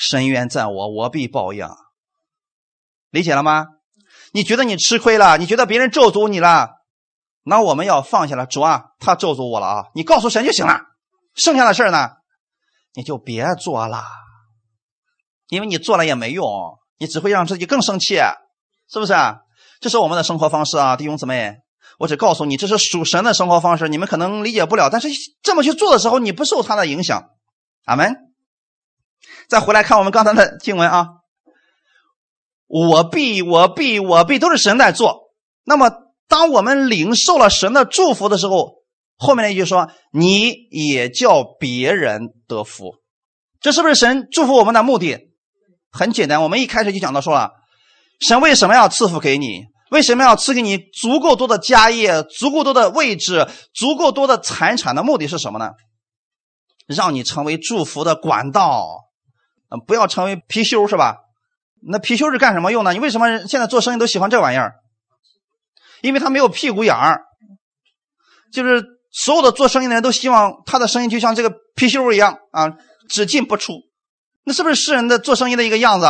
[0.00, 1.68] 深渊在我，我必报应。
[3.10, 3.66] 理解了吗？
[4.32, 5.36] 你觉得你吃亏了？
[5.36, 6.70] 你觉得别人咒诅你了？
[7.42, 8.46] 那我们要放下了。
[8.46, 9.84] 主啊，他咒诅我了啊！
[9.94, 10.80] 你告诉神就行了。
[11.34, 12.12] 剩下的事呢，
[12.94, 14.02] 你就别做了，
[15.48, 16.46] 因为你做了也没用，
[16.96, 18.16] 你只会让自己更生气，
[18.90, 19.12] 是不是？
[19.80, 21.58] 这是我们的生活方式啊，弟兄姊妹。
[21.98, 25.08] 我只告诉你，这是属神的生活方式，你们可能理解不了，但是
[25.42, 27.28] 这么去做的时候，你不受他的影响。
[27.84, 28.29] 阿门。
[29.48, 31.08] 再回来看我们刚才的经文啊。
[32.66, 35.32] 我必，我必，我必，都是神在做。
[35.64, 35.90] 那么，
[36.28, 38.74] 当我们领受了神的祝福的时候，
[39.16, 42.94] 后面那句说：“你也叫别人得福。”
[43.60, 45.30] 这是不是神祝福我们的目的？
[45.90, 47.50] 很简单，我们一开始就讲到说了，
[48.20, 49.64] 神为什么要赐福给你？
[49.90, 55.72] 为什么要赐给你足够多的家业、足够多的位置、足够多的财产的目的是什么呢？
[56.86, 59.09] 让你成为祝福的管道，
[59.78, 61.18] 不要成为貔貅，是吧？
[61.82, 62.92] 那貔貅是干什么用的？
[62.92, 64.74] 你为什么现在做生意都喜欢这玩意儿？
[66.02, 67.22] 因为它没有屁股眼儿，
[68.52, 72.76] 就是所有的做生意的人都希望他的生意就像这个貔貅一样啊，
[73.08, 73.74] 只进不出。
[74.44, 76.06] 那是不是世人的做生意的一个样子？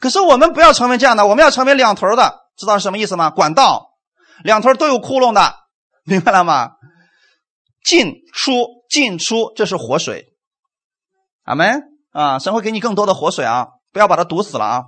[0.00, 3.30] 可是我们不要成为这样的，我们要成为两头的，知道是什么意思吗？
[3.30, 3.90] 管道
[4.42, 5.54] 两头都有窟窿的，
[6.04, 6.72] 明白了吗？
[7.84, 10.26] 进出进出，这是活水。
[11.44, 11.82] 阿门
[12.12, 12.38] 啊！
[12.38, 13.68] 神会给你更多的活水啊！
[13.92, 14.82] 不要把它堵死了啊！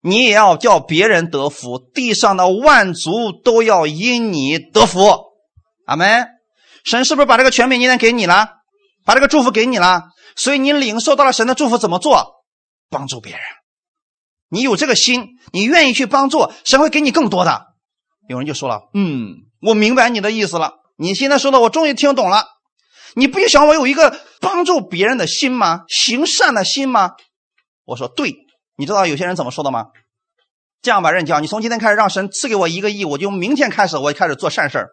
[0.00, 5.08] 你也要叫别人得福，地上的万族都要因你得福。
[5.86, 6.28] 阿门！
[6.84, 8.48] 神是不是把这个权柄今天给你了？
[9.04, 10.04] 把这个祝福给你了？
[10.36, 12.44] 所以你领受到了神的祝福，怎么做？
[12.90, 13.42] 帮助别人。
[14.50, 17.66] 你有这个心，你愿意去帮助，神会给你更多的。
[18.28, 20.74] 有人就说了：“嗯，我明白你的意思了。
[20.96, 22.46] 你现在说的，我终于听懂了。
[23.16, 25.82] 你不就想我有一个帮助别人的心吗？
[25.88, 27.12] 行善的心吗？”
[27.86, 28.34] 我说对，
[28.76, 29.86] 你知道有些人怎么说的吗？
[30.82, 34.86] 这样吧，任教，你从今天开始让神赐给我一个亿，我就明天开始我就开始做善事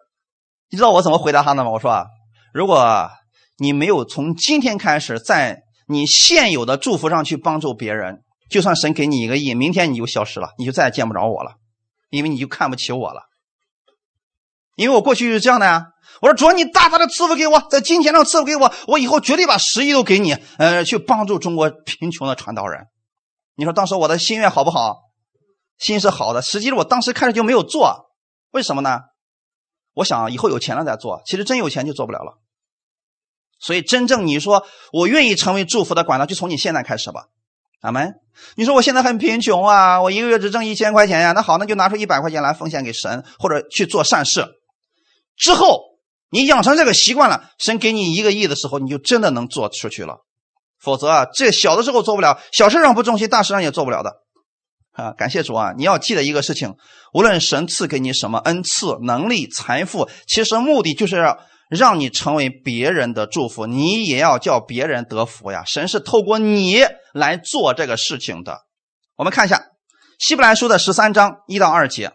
[0.70, 1.70] 你知道我怎么回答他的吗？
[1.70, 2.06] 我说，
[2.54, 3.10] 如果
[3.58, 11.56] 你没有从今天开始在你现有的祝福上去帮助别人，就算神给你一个亿，明天你就消失了，你就再也见不着我了，
[12.08, 13.22] 因为你就看不起我了。
[14.76, 15.88] 因为我过去就是这样的呀。
[16.22, 22.86] 我说主，你大大的赐福给我，在金钱上赐福给我，我以后绝对把十亿都给你，呃，去帮助中国贫穷的传道人。
[23.56, 25.00] 你说当时我的心愿好不好？
[25.78, 28.06] 心是好的，实际上我当时开始就没有做，
[28.52, 29.00] 为什么呢？
[29.94, 32.38] 我想以后有钱了再做，其实真有钱就做不了了。
[33.58, 37.24] 所以真正你说我愿意成为祝福的管道，就从你现在开始吧，
[37.80, 38.14] 阿门。
[38.54, 44.46] 你说我现在很贫穷啊，我一个月只挣一千块钱呀，那好，那就拿出一百块钱来奉献给神，或者去做善事，
[45.36, 45.90] 之后。
[46.32, 50.16] 你养成这个习惯了，神给你一个亿的时候，你就真的能做出去了。
[50.80, 54.14] 否则啊，这小的时候做不了，小事上不重心，大事上也做不了的。
[54.92, 55.12] 啊！
[55.12, 55.72] 感谢主啊！
[55.76, 56.74] 你要记得一个事情，
[57.14, 61.38] 无论神赐给你什么恩赐、能力、财富，其实目的就是要
[61.70, 65.62] 让你成为别人的祝福，你也要叫别人得福呀。
[65.66, 68.58] 神是透过你来做这个事情的。
[69.16, 69.56] 我们看一下
[70.18, 72.12] 《希伯来书》的十三章一到二节：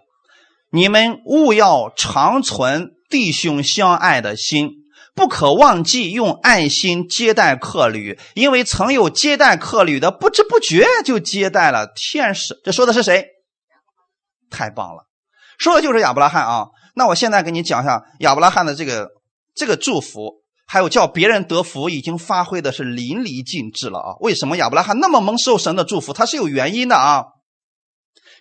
[0.72, 4.70] 你们务要长存弟兄相爱的心。
[5.16, 12.62] 不可忘记用爱心接待客旅，因为曾有接待客旅的，不知不觉就接待了天使。
[12.64, 13.26] 这说的是谁？
[14.52, 15.08] 太棒了，
[15.58, 16.68] 说的就是亚伯拉罕啊。
[16.94, 19.10] 那我现在给你讲一下亚伯拉罕的这个
[19.56, 24.16] 这个祝福，还有叫别人得福，已经发挥的是淋漓尽致了啊。
[24.20, 26.14] 为什么亚伯拉罕那么蒙受神的祝福？
[26.14, 27.24] 他是有原因的啊。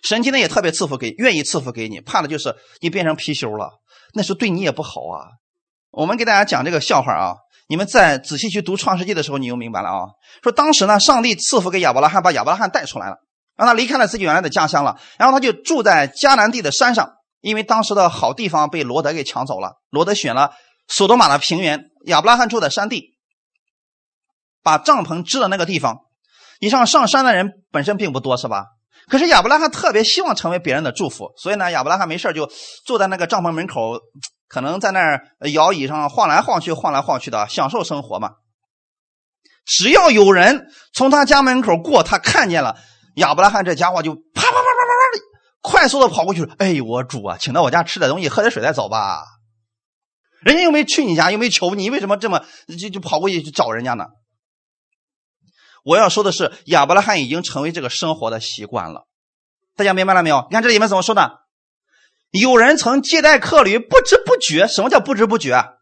[0.03, 3.79] 神今天也特别赐福给，愿意赐福给你，怕的就是你变成貔貅了，
[4.17, 5.31] 那是对你也不好啊。
[5.91, 7.35] 我们给大家讲这个笑话啊，
[7.69, 10.07] 你们再仔细去读《创世纪》的时候，你就明白了啊。
[10.43, 13.17] 说当时呢，上帝赐福给亚伯拉罕，把亚伯拉罕带出来了，
[13.55, 20.51] 让他离开了自己原来的家乡了，然后他就住在迦南地的山上，因为当时的好地方被罗德给抢走了，罗德选了
[20.87, 23.17] 索多玛的平原，亚伯拉罕住在山地，
[24.61, 25.99] 把帐篷支的那个地方。
[26.59, 28.65] 你上上山的人本身并不多，是吧？
[29.09, 32.49] 可是亚伯拉罕特别希望成为别人的祝福，所以呢，亚伯拉罕没事就
[32.85, 33.99] 坐在那个帐篷门口。
[34.49, 38.29] 可能在那儿摇椅上晃来晃去、晃来晃去的，享受生活嘛。
[39.65, 42.77] 只要有人从他家门口过，他看见了
[43.15, 45.23] 亚伯拉罕这家伙，就啪啪啪啪啪啪的
[45.61, 46.55] 快速的跑过去了。
[46.59, 49.21] 哎，我主啊，请到我家吃点东西、喝点水再走吧。
[50.45, 52.45] 人家又没去你家，又没求你，为什么这么
[52.79, 54.05] 就就跑过去去找人家呢？
[55.87, 59.07] 我要说的是，亚伯拉罕已经成为这个生活的习惯了。
[59.77, 60.45] 大家明白了没有？
[60.49, 61.31] 你看这里面怎么说的？
[62.31, 64.67] 有人曾接待客旅，不知不觉。
[64.67, 65.77] 什么叫不知不觉？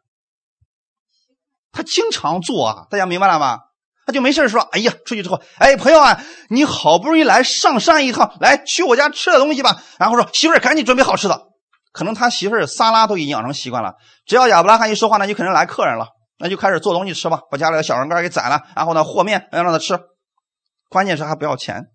[1.71, 3.61] 他经常做啊，大家明白了吗？
[4.05, 11.47] 他就没事说：“哎呀，出去之后，哎，朋友啊，你好不容易来上山一趟，来去我家吃点东西吧。”然后说：“媳妇儿，赶紧准备好吃的。”
[11.91, 13.95] 可能他媳妇儿撒拉都已经养成习惯了，
[14.27, 19.99] 只要亚伯拉罕一说话，那就肯定来客人了，那就开始做东西吃吧，把家里的小人干给宰了，然后呢和面让他吃，
[20.89, 21.85] 关键是还不要钱。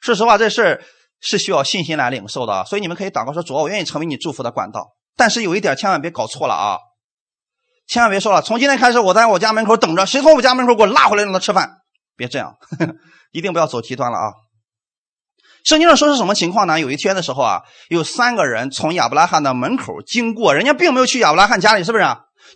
[0.00, 0.82] 说实话，这事。
[1.24, 6.78] 是需要信心来领受的，所以你们可以祷告说：“主，我愿意成为你祝福的管道。”但是有一点，千万别搞错了啊！
[7.86, 11.76] 千万别说了，从今天开始我在我家门口等着，谁从我家门口给我拉回来让他吃饭？
[12.16, 12.56] 别这样，
[13.30, 14.32] 一定不要走极端了啊！
[15.64, 16.80] 圣经上说是什么情况呢？
[16.80, 22.04] 有一天的时候啊，有三个人从亚伯拉罕的门口经过，人家并没有去亚伯拉罕家里，是不是？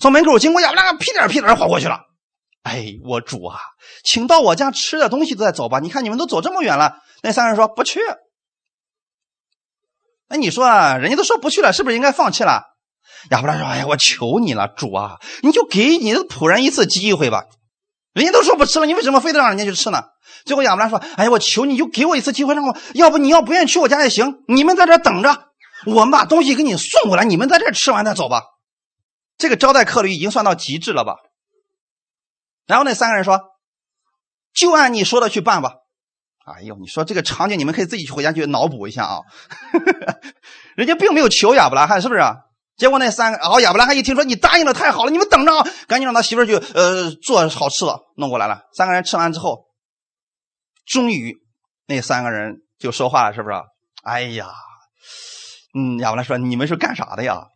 [0.00, 2.00] 从门口经过，亚伯拉屁颠屁颠跑过去了。
[2.62, 3.58] 哎，我主啊，
[4.04, 5.78] 请到我家吃点东西再走吧。
[5.78, 6.98] 你看你们都走这么远了。
[7.22, 8.00] 那三个人说不去。
[10.28, 10.68] 那你说，
[10.98, 12.64] 人家都说不去了，是不是应该放弃了？
[13.30, 17.44] 亚伯拉说：“哎呀，我求你了，主啊，你就给你的仆人一次机会吧。
[18.12, 20.02] 人家都说不吃了，你为什么非得让人家去吃呢？”
[20.44, 25.44] 最后亚伯拉说：“哎呀，我求你就给我一次机会，让我要不你要不愿意去我家也行，你们在这等着，
[25.86, 28.42] 我们把东西给你送过来，你们在这吃完再走吧。
[29.38, 31.16] 这个招待客旅已经算到极致了吧？”
[32.66, 33.40] 然后那三个人说
[34.54, 35.74] ：“就按你说的去办吧。”
[36.46, 39.20] 哎呦，你说这个场景，你们可以自己去回家去脑补一下啊。
[40.76, 42.20] 人家并没有求亚伯拉罕，是不是？
[42.76, 48.62] 结果那三个，哦亚伯拉罕一听说你答应了，太好了，你们等着啊，赶紧让他媳妇去呃做好吃的弄过来了。
[48.74, 49.64] 三个人吃完之后，
[50.84, 51.36] 终于
[51.86, 53.56] 那三个人就说话了，是不是？
[54.04, 54.50] 哎呀，
[55.74, 57.48] 嗯，亚伯拉说你们是干啥的呀？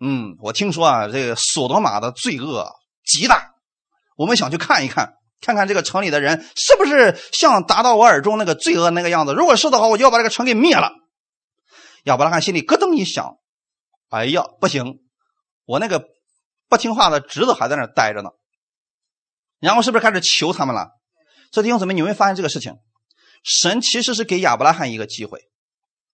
[0.00, 2.70] 嗯，我听说啊，这个索多玛的罪恶
[3.04, 3.52] 极大，
[4.16, 5.14] 我们想去看一看。
[5.38, 9.34] 看看这个城里的人是不是像达到我耳中那个罪恶那个样子？
[9.34, 10.90] 如果是的话，我就要把这个城给灭了。
[12.04, 13.36] 亚伯拉罕心里咯噔一响，
[14.08, 15.00] 哎呀，不行，
[15.66, 16.02] 我那个
[16.70, 18.30] 不听话的侄子还在那待着呢。
[19.60, 20.88] 然后是不是开始求他们了？
[21.52, 22.72] 这弟兄姊妹，你会发现这个事情，
[23.44, 25.40] 神其实是给亚伯拉罕一个机会。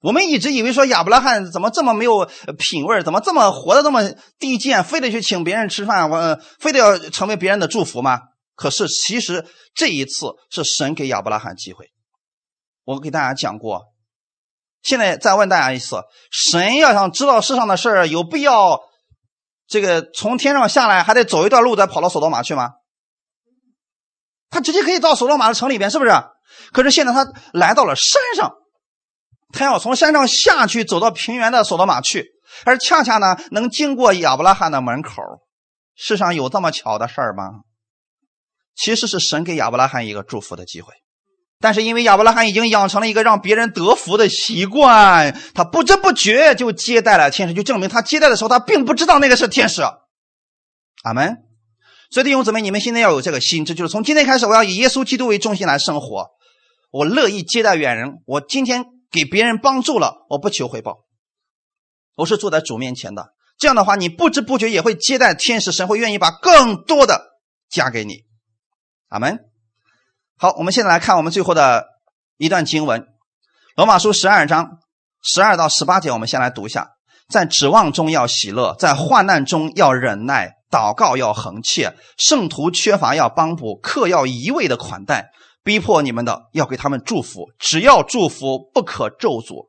[0.03, 2.29] 我们一直以为说亚伯拉罕怎么这么没有
[2.59, 4.03] 品味怎么这么活得这么
[4.39, 8.21] 低贱，非得去请别人吃饭，我非得要成为别人的祝福吗？
[8.55, 11.91] 可是，其实这一次是神给亚伯拉罕机会。
[12.85, 13.83] 我给大家讲过，
[14.83, 18.81] 现在再问大家一次：神要想知道世上的事儿，有必要
[19.69, 22.73] 这个从天上下来，还得走一段路再跑到索多玛去吗？
[24.51, 26.11] 他直接可以到索多玛的城里边，是不是？
[26.73, 28.53] 可是现在他来到了山上，
[29.53, 32.27] 他要从山上下去，走到平原的索多玛去，
[32.65, 35.23] 而恰恰呢，能经过亚伯拉罕的门口。
[35.95, 37.61] 世上有这么巧的事儿吗？
[38.75, 40.95] 其实是神给亚伯拉罕一个祝福的机会，
[41.61, 49.83] 但是因为亚伯拉罕已经养成了一个让别人得福的习惯，他不知不觉就接待了天使，就证明他接待的时候他并不知道那个是天使。
[51.03, 51.37] 阿门。
[52.11, 56.29] 所以弟兄姊妹，你们现在要有这个心智，就是从今天开始，我要以耶稣基督为中心来生活。
[56.91, 58.19] 我乐意接待远人。
[58.27, 61.05] 我今天给别人帮助了，我不求回报，
[62.17, 63.35] 我是坐在主面前的。
[63.59, 67.39] 这样的话，你不知不觉也会接待天使，神会愿意把更多的
[67.69, 68.25] 加给你。
[69.09, 69.39] 阿门。
[70.39, 71.85] 好，我们现在来看我们最后的
[72.39, 73.03] 一段经文，
[73.77, 74.79] 《罗马书》十二章
[75.23, 76.89] 十二到十八节，我们先来读一下：
[77.29, 85.31] 在指望中要喜乐，在患难中要忍耐，祷告要恒切，圣徒缺乏要帮补，客要一味的款待，
[85.65, 89.69] 逼迫你们的要给他们祝福，只要祝福，不可咒诅。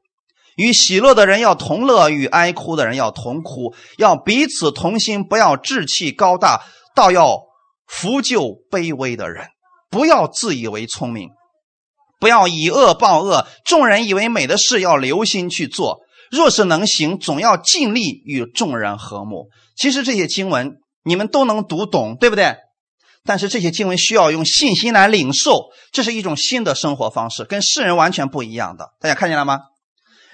[0.56, 6.62] 与喜乐的人要同乐，与哀哭的人要同哭，要彼此同心，不要志气高大，
[6.96, 7.40] 倒要
[7.88, 9.48] 扶救卑微的人。
[9.90, 11.30] 不要自以为聪明，
[12.20, 13.46] 不要以恶报恶。
[13.64, 16.00] 众人以为美的事，要留心去做。
[16.32, 19.50] 若是能行，总要尽力与众人和睦。
[19.76, 22.56] 其实这些经文你们都能读懂，对不对？
[23.26, 28.90] 但是这些经文需要用信心来领受，这是一种新的生活方式，跟世人完全不一样的。
[29.00, 29.60] 大家看见了吗？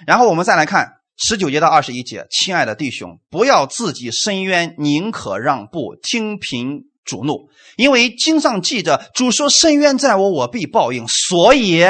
[0.06, 11.84] 然后我们再来看十九节到二十一节，亲爱的弟兄，不要自己伸冤，宁可让步，听凭主怒，因为经上记着，主说：“伸冤在我，我必报应。”所以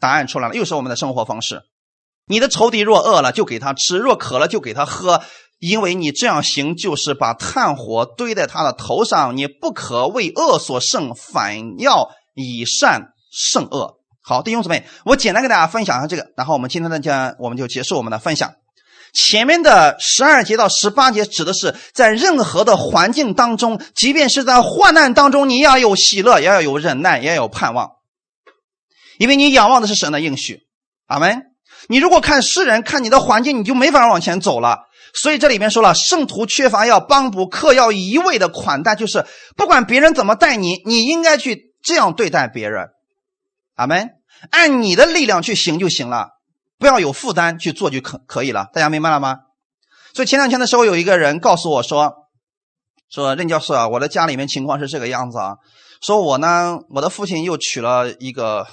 [0.00, 1.62] 答案出来了，又是我们的生活方式。
[2.26, 5.22] 你的仇敌若饿了，就给他吃；若渴了，就给他喝。
[5.58, 9.36] 因为你这样行，就是把炭火堆在他的头上。
[9.36, 13.96] 你不可为恶所胜，反要以善胜恶。
[14.22, 18.52] 好，弟兄姊妹，我简单给大家分享一下这个，然后我们今天的讲我们就结束我们的分享。
[19.12, 27.90] 前面的十二节到十八节指的是在任何的环境当中，即便是在患难当中，你要有喜乐，也要有忍耐，也要有盼望，
[29.18, 30.60] 因为你仰望的是神的应许。
[31.06, 31.42] 阿门。
[31.86, 34.78] 你如果看世人，看你的环境，你就没法往前走了。
[35.14, 39.24] 所以这里面说了，圣徒缺乏要帮补，客要一味的款待，就是
[39.56, 42.88] 不管别人怎么待你，你应该去这样对待别人。
[43.76, 44.10] 阿门，
[44.50, 46.30] 按你的力量去行就行了，
[46.78, 48.68] 不要有负担去做就可可以了。
[48.72, 49.38] 大家明白了吗？
[50.14, 52.28] 所以前两天的时候，有一个人告诉我说
[53.10, 55.56] ：“说任教授啊，我的家里面情况是这个样子啊，
[56.00, 58.66] 说我呢，我的父亲又娶了一个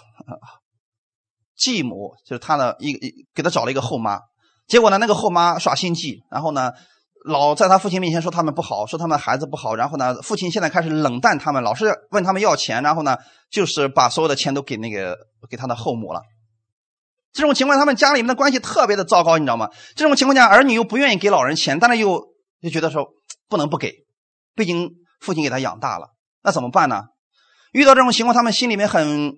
[1.56, 4.20] 继母，就是他的一一给他找了一个后妈，
[4.72, 6.72] 结果呢，那个后妈耍心计，然后呢。”
[7.24, 13.16] 老在他父亲面前说他们不好，说他们孩子不好，然后呢，父亲现在开始冷淡他们，老是问他们要钱，然后呢，
[13.52, 15.16] 就是把所有的钱都给那个
[15.48, 16.24] 给他的后母了。
[17.32, 19.70] 这种情况，他们家里面的关系特别的糟糕，你知道吗？
[19.96, 22.24] 这种情况下，儿女又不愿意给老人钱，但是又
[22.62, 23.08] 又觉得说
[23.48, 23.94] 不能不给，
[24.56, 27.04] 毕竟父亲给他养大了，那怎么办呢？
[27.72, 29.36] 遇到这种情况，他们心里面很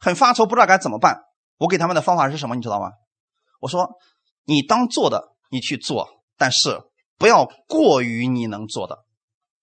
[0.00, 1.20] 很发愁，不知道该怎么办。
[1.58, 2.92] 我给他们的方法是什么，你知道吗？
[3.60, 3.90] 我说
[4.46, 6.80] 你当做的，你去做，但是。
[7.18, 8.98] 不要过于你能做的。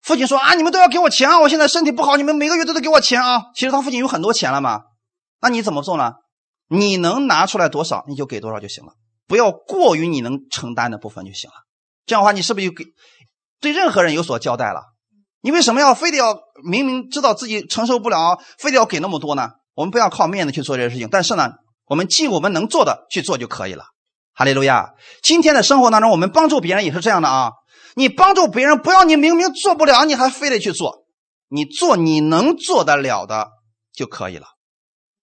[0.01, 1.39] 父亲说啊，你们都要给我钱啊！
[1.39, 3.43] 我现在身体不好，你们每个月都得给我钱啊！
[3.53, 4.81] 其实他父亲有很多钱了嘛，
[5.39, 6.13] 那你怎么做呢？
[6.67, 8.93] 你能拿出来多少，你就给多少就行了，
[9.27, 11.53] 不要过于你能承担的部分就行了。
[12.07, 12.85] 这样的话，你是不是就给
[13.61, 14.81] 对任何人有所交代了？
[15.41, 19.51] 你为什么要非得要明明知道自己承受不了，非得要给那么多呢？
[19.75, 21.51] 我们不要靠面子去做这些事情，但是呢，
[21.85, 23.85] 我们尽我们能做的去做就可以了。
[24.35, 24.93] 哈利路亚！
[25.21, 27.51] 今天的生活当中，我们帮助别人也是这样的啊。
[27.95, 31.05] 你帮助别人，不要你明明做不了，你还非得去做。
[31.49, 33.49] 你做你能做得了的
[33.93, 34.47] 就可以了。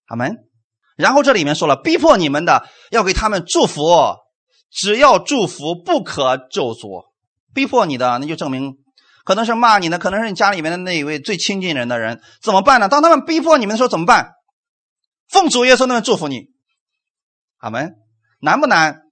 [0.07, 0.37] 阿门。
[0.95, 4.15] 然后这里面说了，逼迫你们的要给他们祝福，
[4.71, 7.03] 只要祝福，不可咒诅。
[7.53, 8.75] 逼迫你的，那就证明
[9.25, 12.87] 可能是骂你的，可能是你家里面的那一位最亲近人的人，怎么办呢？
[12.87, 14.31] 当他们逼迫你们的时候怎么办？
[15.27, 16.45] 奉主耶稣那么祝福你。
[17.57, 17.95] 阿门。
[18.41, 19.03] 难不难？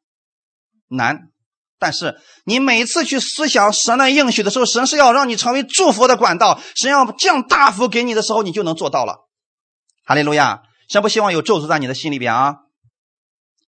[0.91, 1.29] 难，
[1.77, 9.27] 但是你每次去思想神的应许的时候，神是要让你成为祝福的管道，神要降大福给你的时候，你就能做到了。
[10.03, 10.63] 哈利路亚！
[10.89, 12.55] 神不希望有咒诅在你的心里边啊。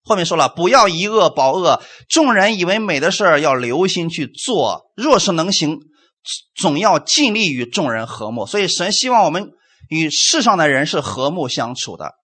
[0.03, 5.77] 后面说了，不要以恶报恶，众人以为美的事儿要留心去做，若是能行，
[6.55, 8.47] 总要尽力与众人和睦。
[8.47, 9.51] 所以神希望我们
[9.89, 12.15] 与世上的人是和睦相处的。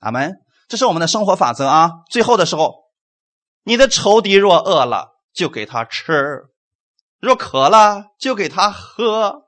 [0.00, 0.43] 阿门。
[0.74, 1.92] 这是我们的生活法则啊！
[2.10, 2.74] 最后的时候，
[3.62, 6.48] 你的仇敌若饿了，就给他吃；
[7.20, 9.44] 若渴了，就给他喝。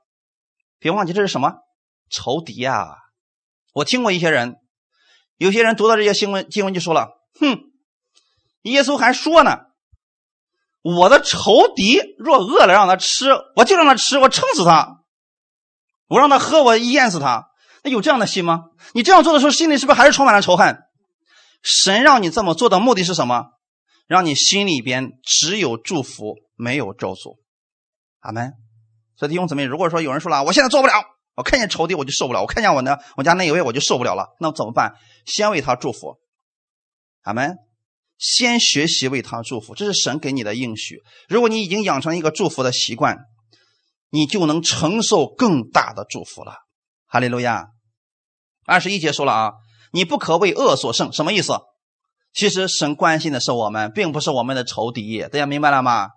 [0.79, 1.55] 别忘记这是什么
[2.09, 2.95] 仇敌呀！
[3.73, 4.55] 我听过一些人，
[5.35, 7.59] 有些人读到这些新闻经文就说了：“哼，
[8.61, 9.57] 耶稣还说呢，
[10.81, 15.03] 我的仇敌若饿了，让他吃，我就让他吃，我撑死他；
[16.07, 17.49] 我让他喝，我淹死他。”
[17.83, 18.67] 那有这样的心吗？
[18.93, 20.85] 你这样做的时候，心里是不是还是充满了仇恨？
[21.69, 23.47] 神让你这么做的目的是什么？
[24.07, 27.39] 让你心里边只有祝福，没有咒诅。
[28.19, 28.53] 阿门。
[29.17, 30.93] 所以弟兄姊妹，如果说有人说了，我现在做不了，
[31.35, 34.95] 我看见仇敌我就受不了，我看见我呢，我家那一位我就受不了了，那怎么办？
[35.25, 36.17] 先为他祝福。
[37.23, 37.57] 阿门。
[38.17, 41.03] 先学习为他祝福，这是神给你的应许。
[41.27, 43.17] 如果你已经养成一个祝福的习惯，
[44.09, 46.55] 你就能承受更大的祝福了。
[47.05, 47.67] 哈利路亚。
[48.65, 49.51] 二十一节说了啊，
[49.91, 51.53] 你不可为恶所胜，什么意思？
[52.33, 55.21] 其实神关心的是我们，并不是我们的仇敌。
[55.21, 56.09] 大家明白了吗？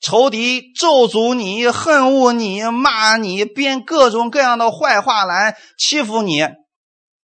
[0.00, 6.46] 仇敌咒诅你、恨恶你、骂你、编各种各样的坏话来欺负你，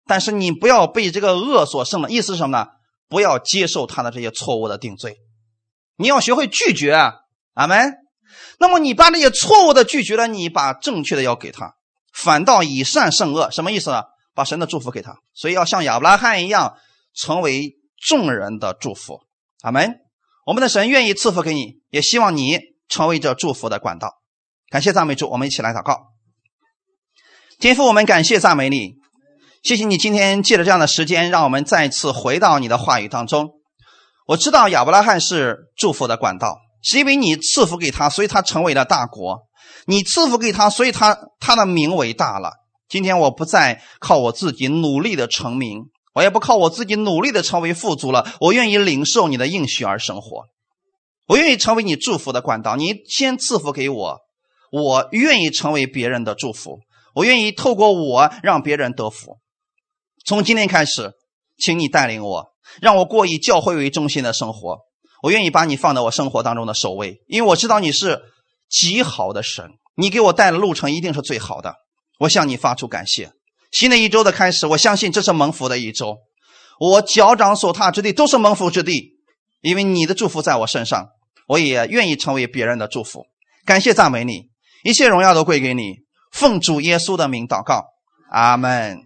[0.07, 2.11] 但是你不要被这个恶所胜了。
[2.11, 2.67] 意思是什么呢？
[3.09, 5.19] 不要接受他的这些错误的定罪，
[5.97, 6.95] 你要学会拒绝。
[7.55, 7.93] 阿门。
[8.59, 11.75] 那么你把那些错误的拒绝了，你把正确的要给他，
[12.15, 14.05] 反倒以善胜恶，什么意思呢？
[14.35, 16.77] 把神的祝福给他，所以要像亚伯拉罕一样，
[17.15, 19.21] 成为众人的祝福。
[19.63, 19.99] 阿门。
[20.45, 22.59] 我们的神愿意赐福给你，也希望你
[22.89, 24.15] 成为这祝福的管道。
[24.71, 26.09] 感谢赞美主，我们一起来祷告。
[27.61, 28.97] 天父，我们感谢赞美你，
[29.63, 33.51] 谢谢你今天借着这样的时间，让我们再次回到你的话语当中。
[34.27, 39.47] 我知道亚伯拉罕是祝福的管道，是因为你赐福给他，所以他成为了大国。
[39.87, 42.53] 你赐福给他，所以他他的名为大了。
[42.93, 45.85] 今天我不再靠我自己努力的成名。
[46.15, 50.45] 我也不靠我自己努力的成为富足了，我愿意领受你的应许而生活，
[51.27, 52.77] 我愿意成为你祝福的管道。
[52.77, 54.19] 你先赐福给我，
[54.71, 56.81] 我愿意成为别人的祝福，
[57.15, 59.39] 我愿意透过我让别人得福。
[60.27, 61.13] 从今天开始，
[61.57, 64.81] 请你带领我，让我过以教会为中心的生活。
[65.23, 68.21] 我愿意把你放在我生活当中的首位，因为我知道你是
[68.69, 71.77] 极好的神，你给我带的路程一定是最好的。
[72.23, 73.33] 我向你发出感谢。
[73.71, 76.19] 新的一周的开始，我相信这是蒙福的一周。
[76.79, 79.17] 我脚掌所踏之地都是蒙福之地，
[79.61, 81.09] 因为你的祝福在我身上，
[81.49, 83.25] 我也愿意成为别人的祝福。
[83.65, 84.51] 感谢赞美你，
[84.85, 85.97] 一切荣耀都归给你。
[86.33, 87.85] 奉主耶稣的名祷告，
[88.31, 89.03] 阿门。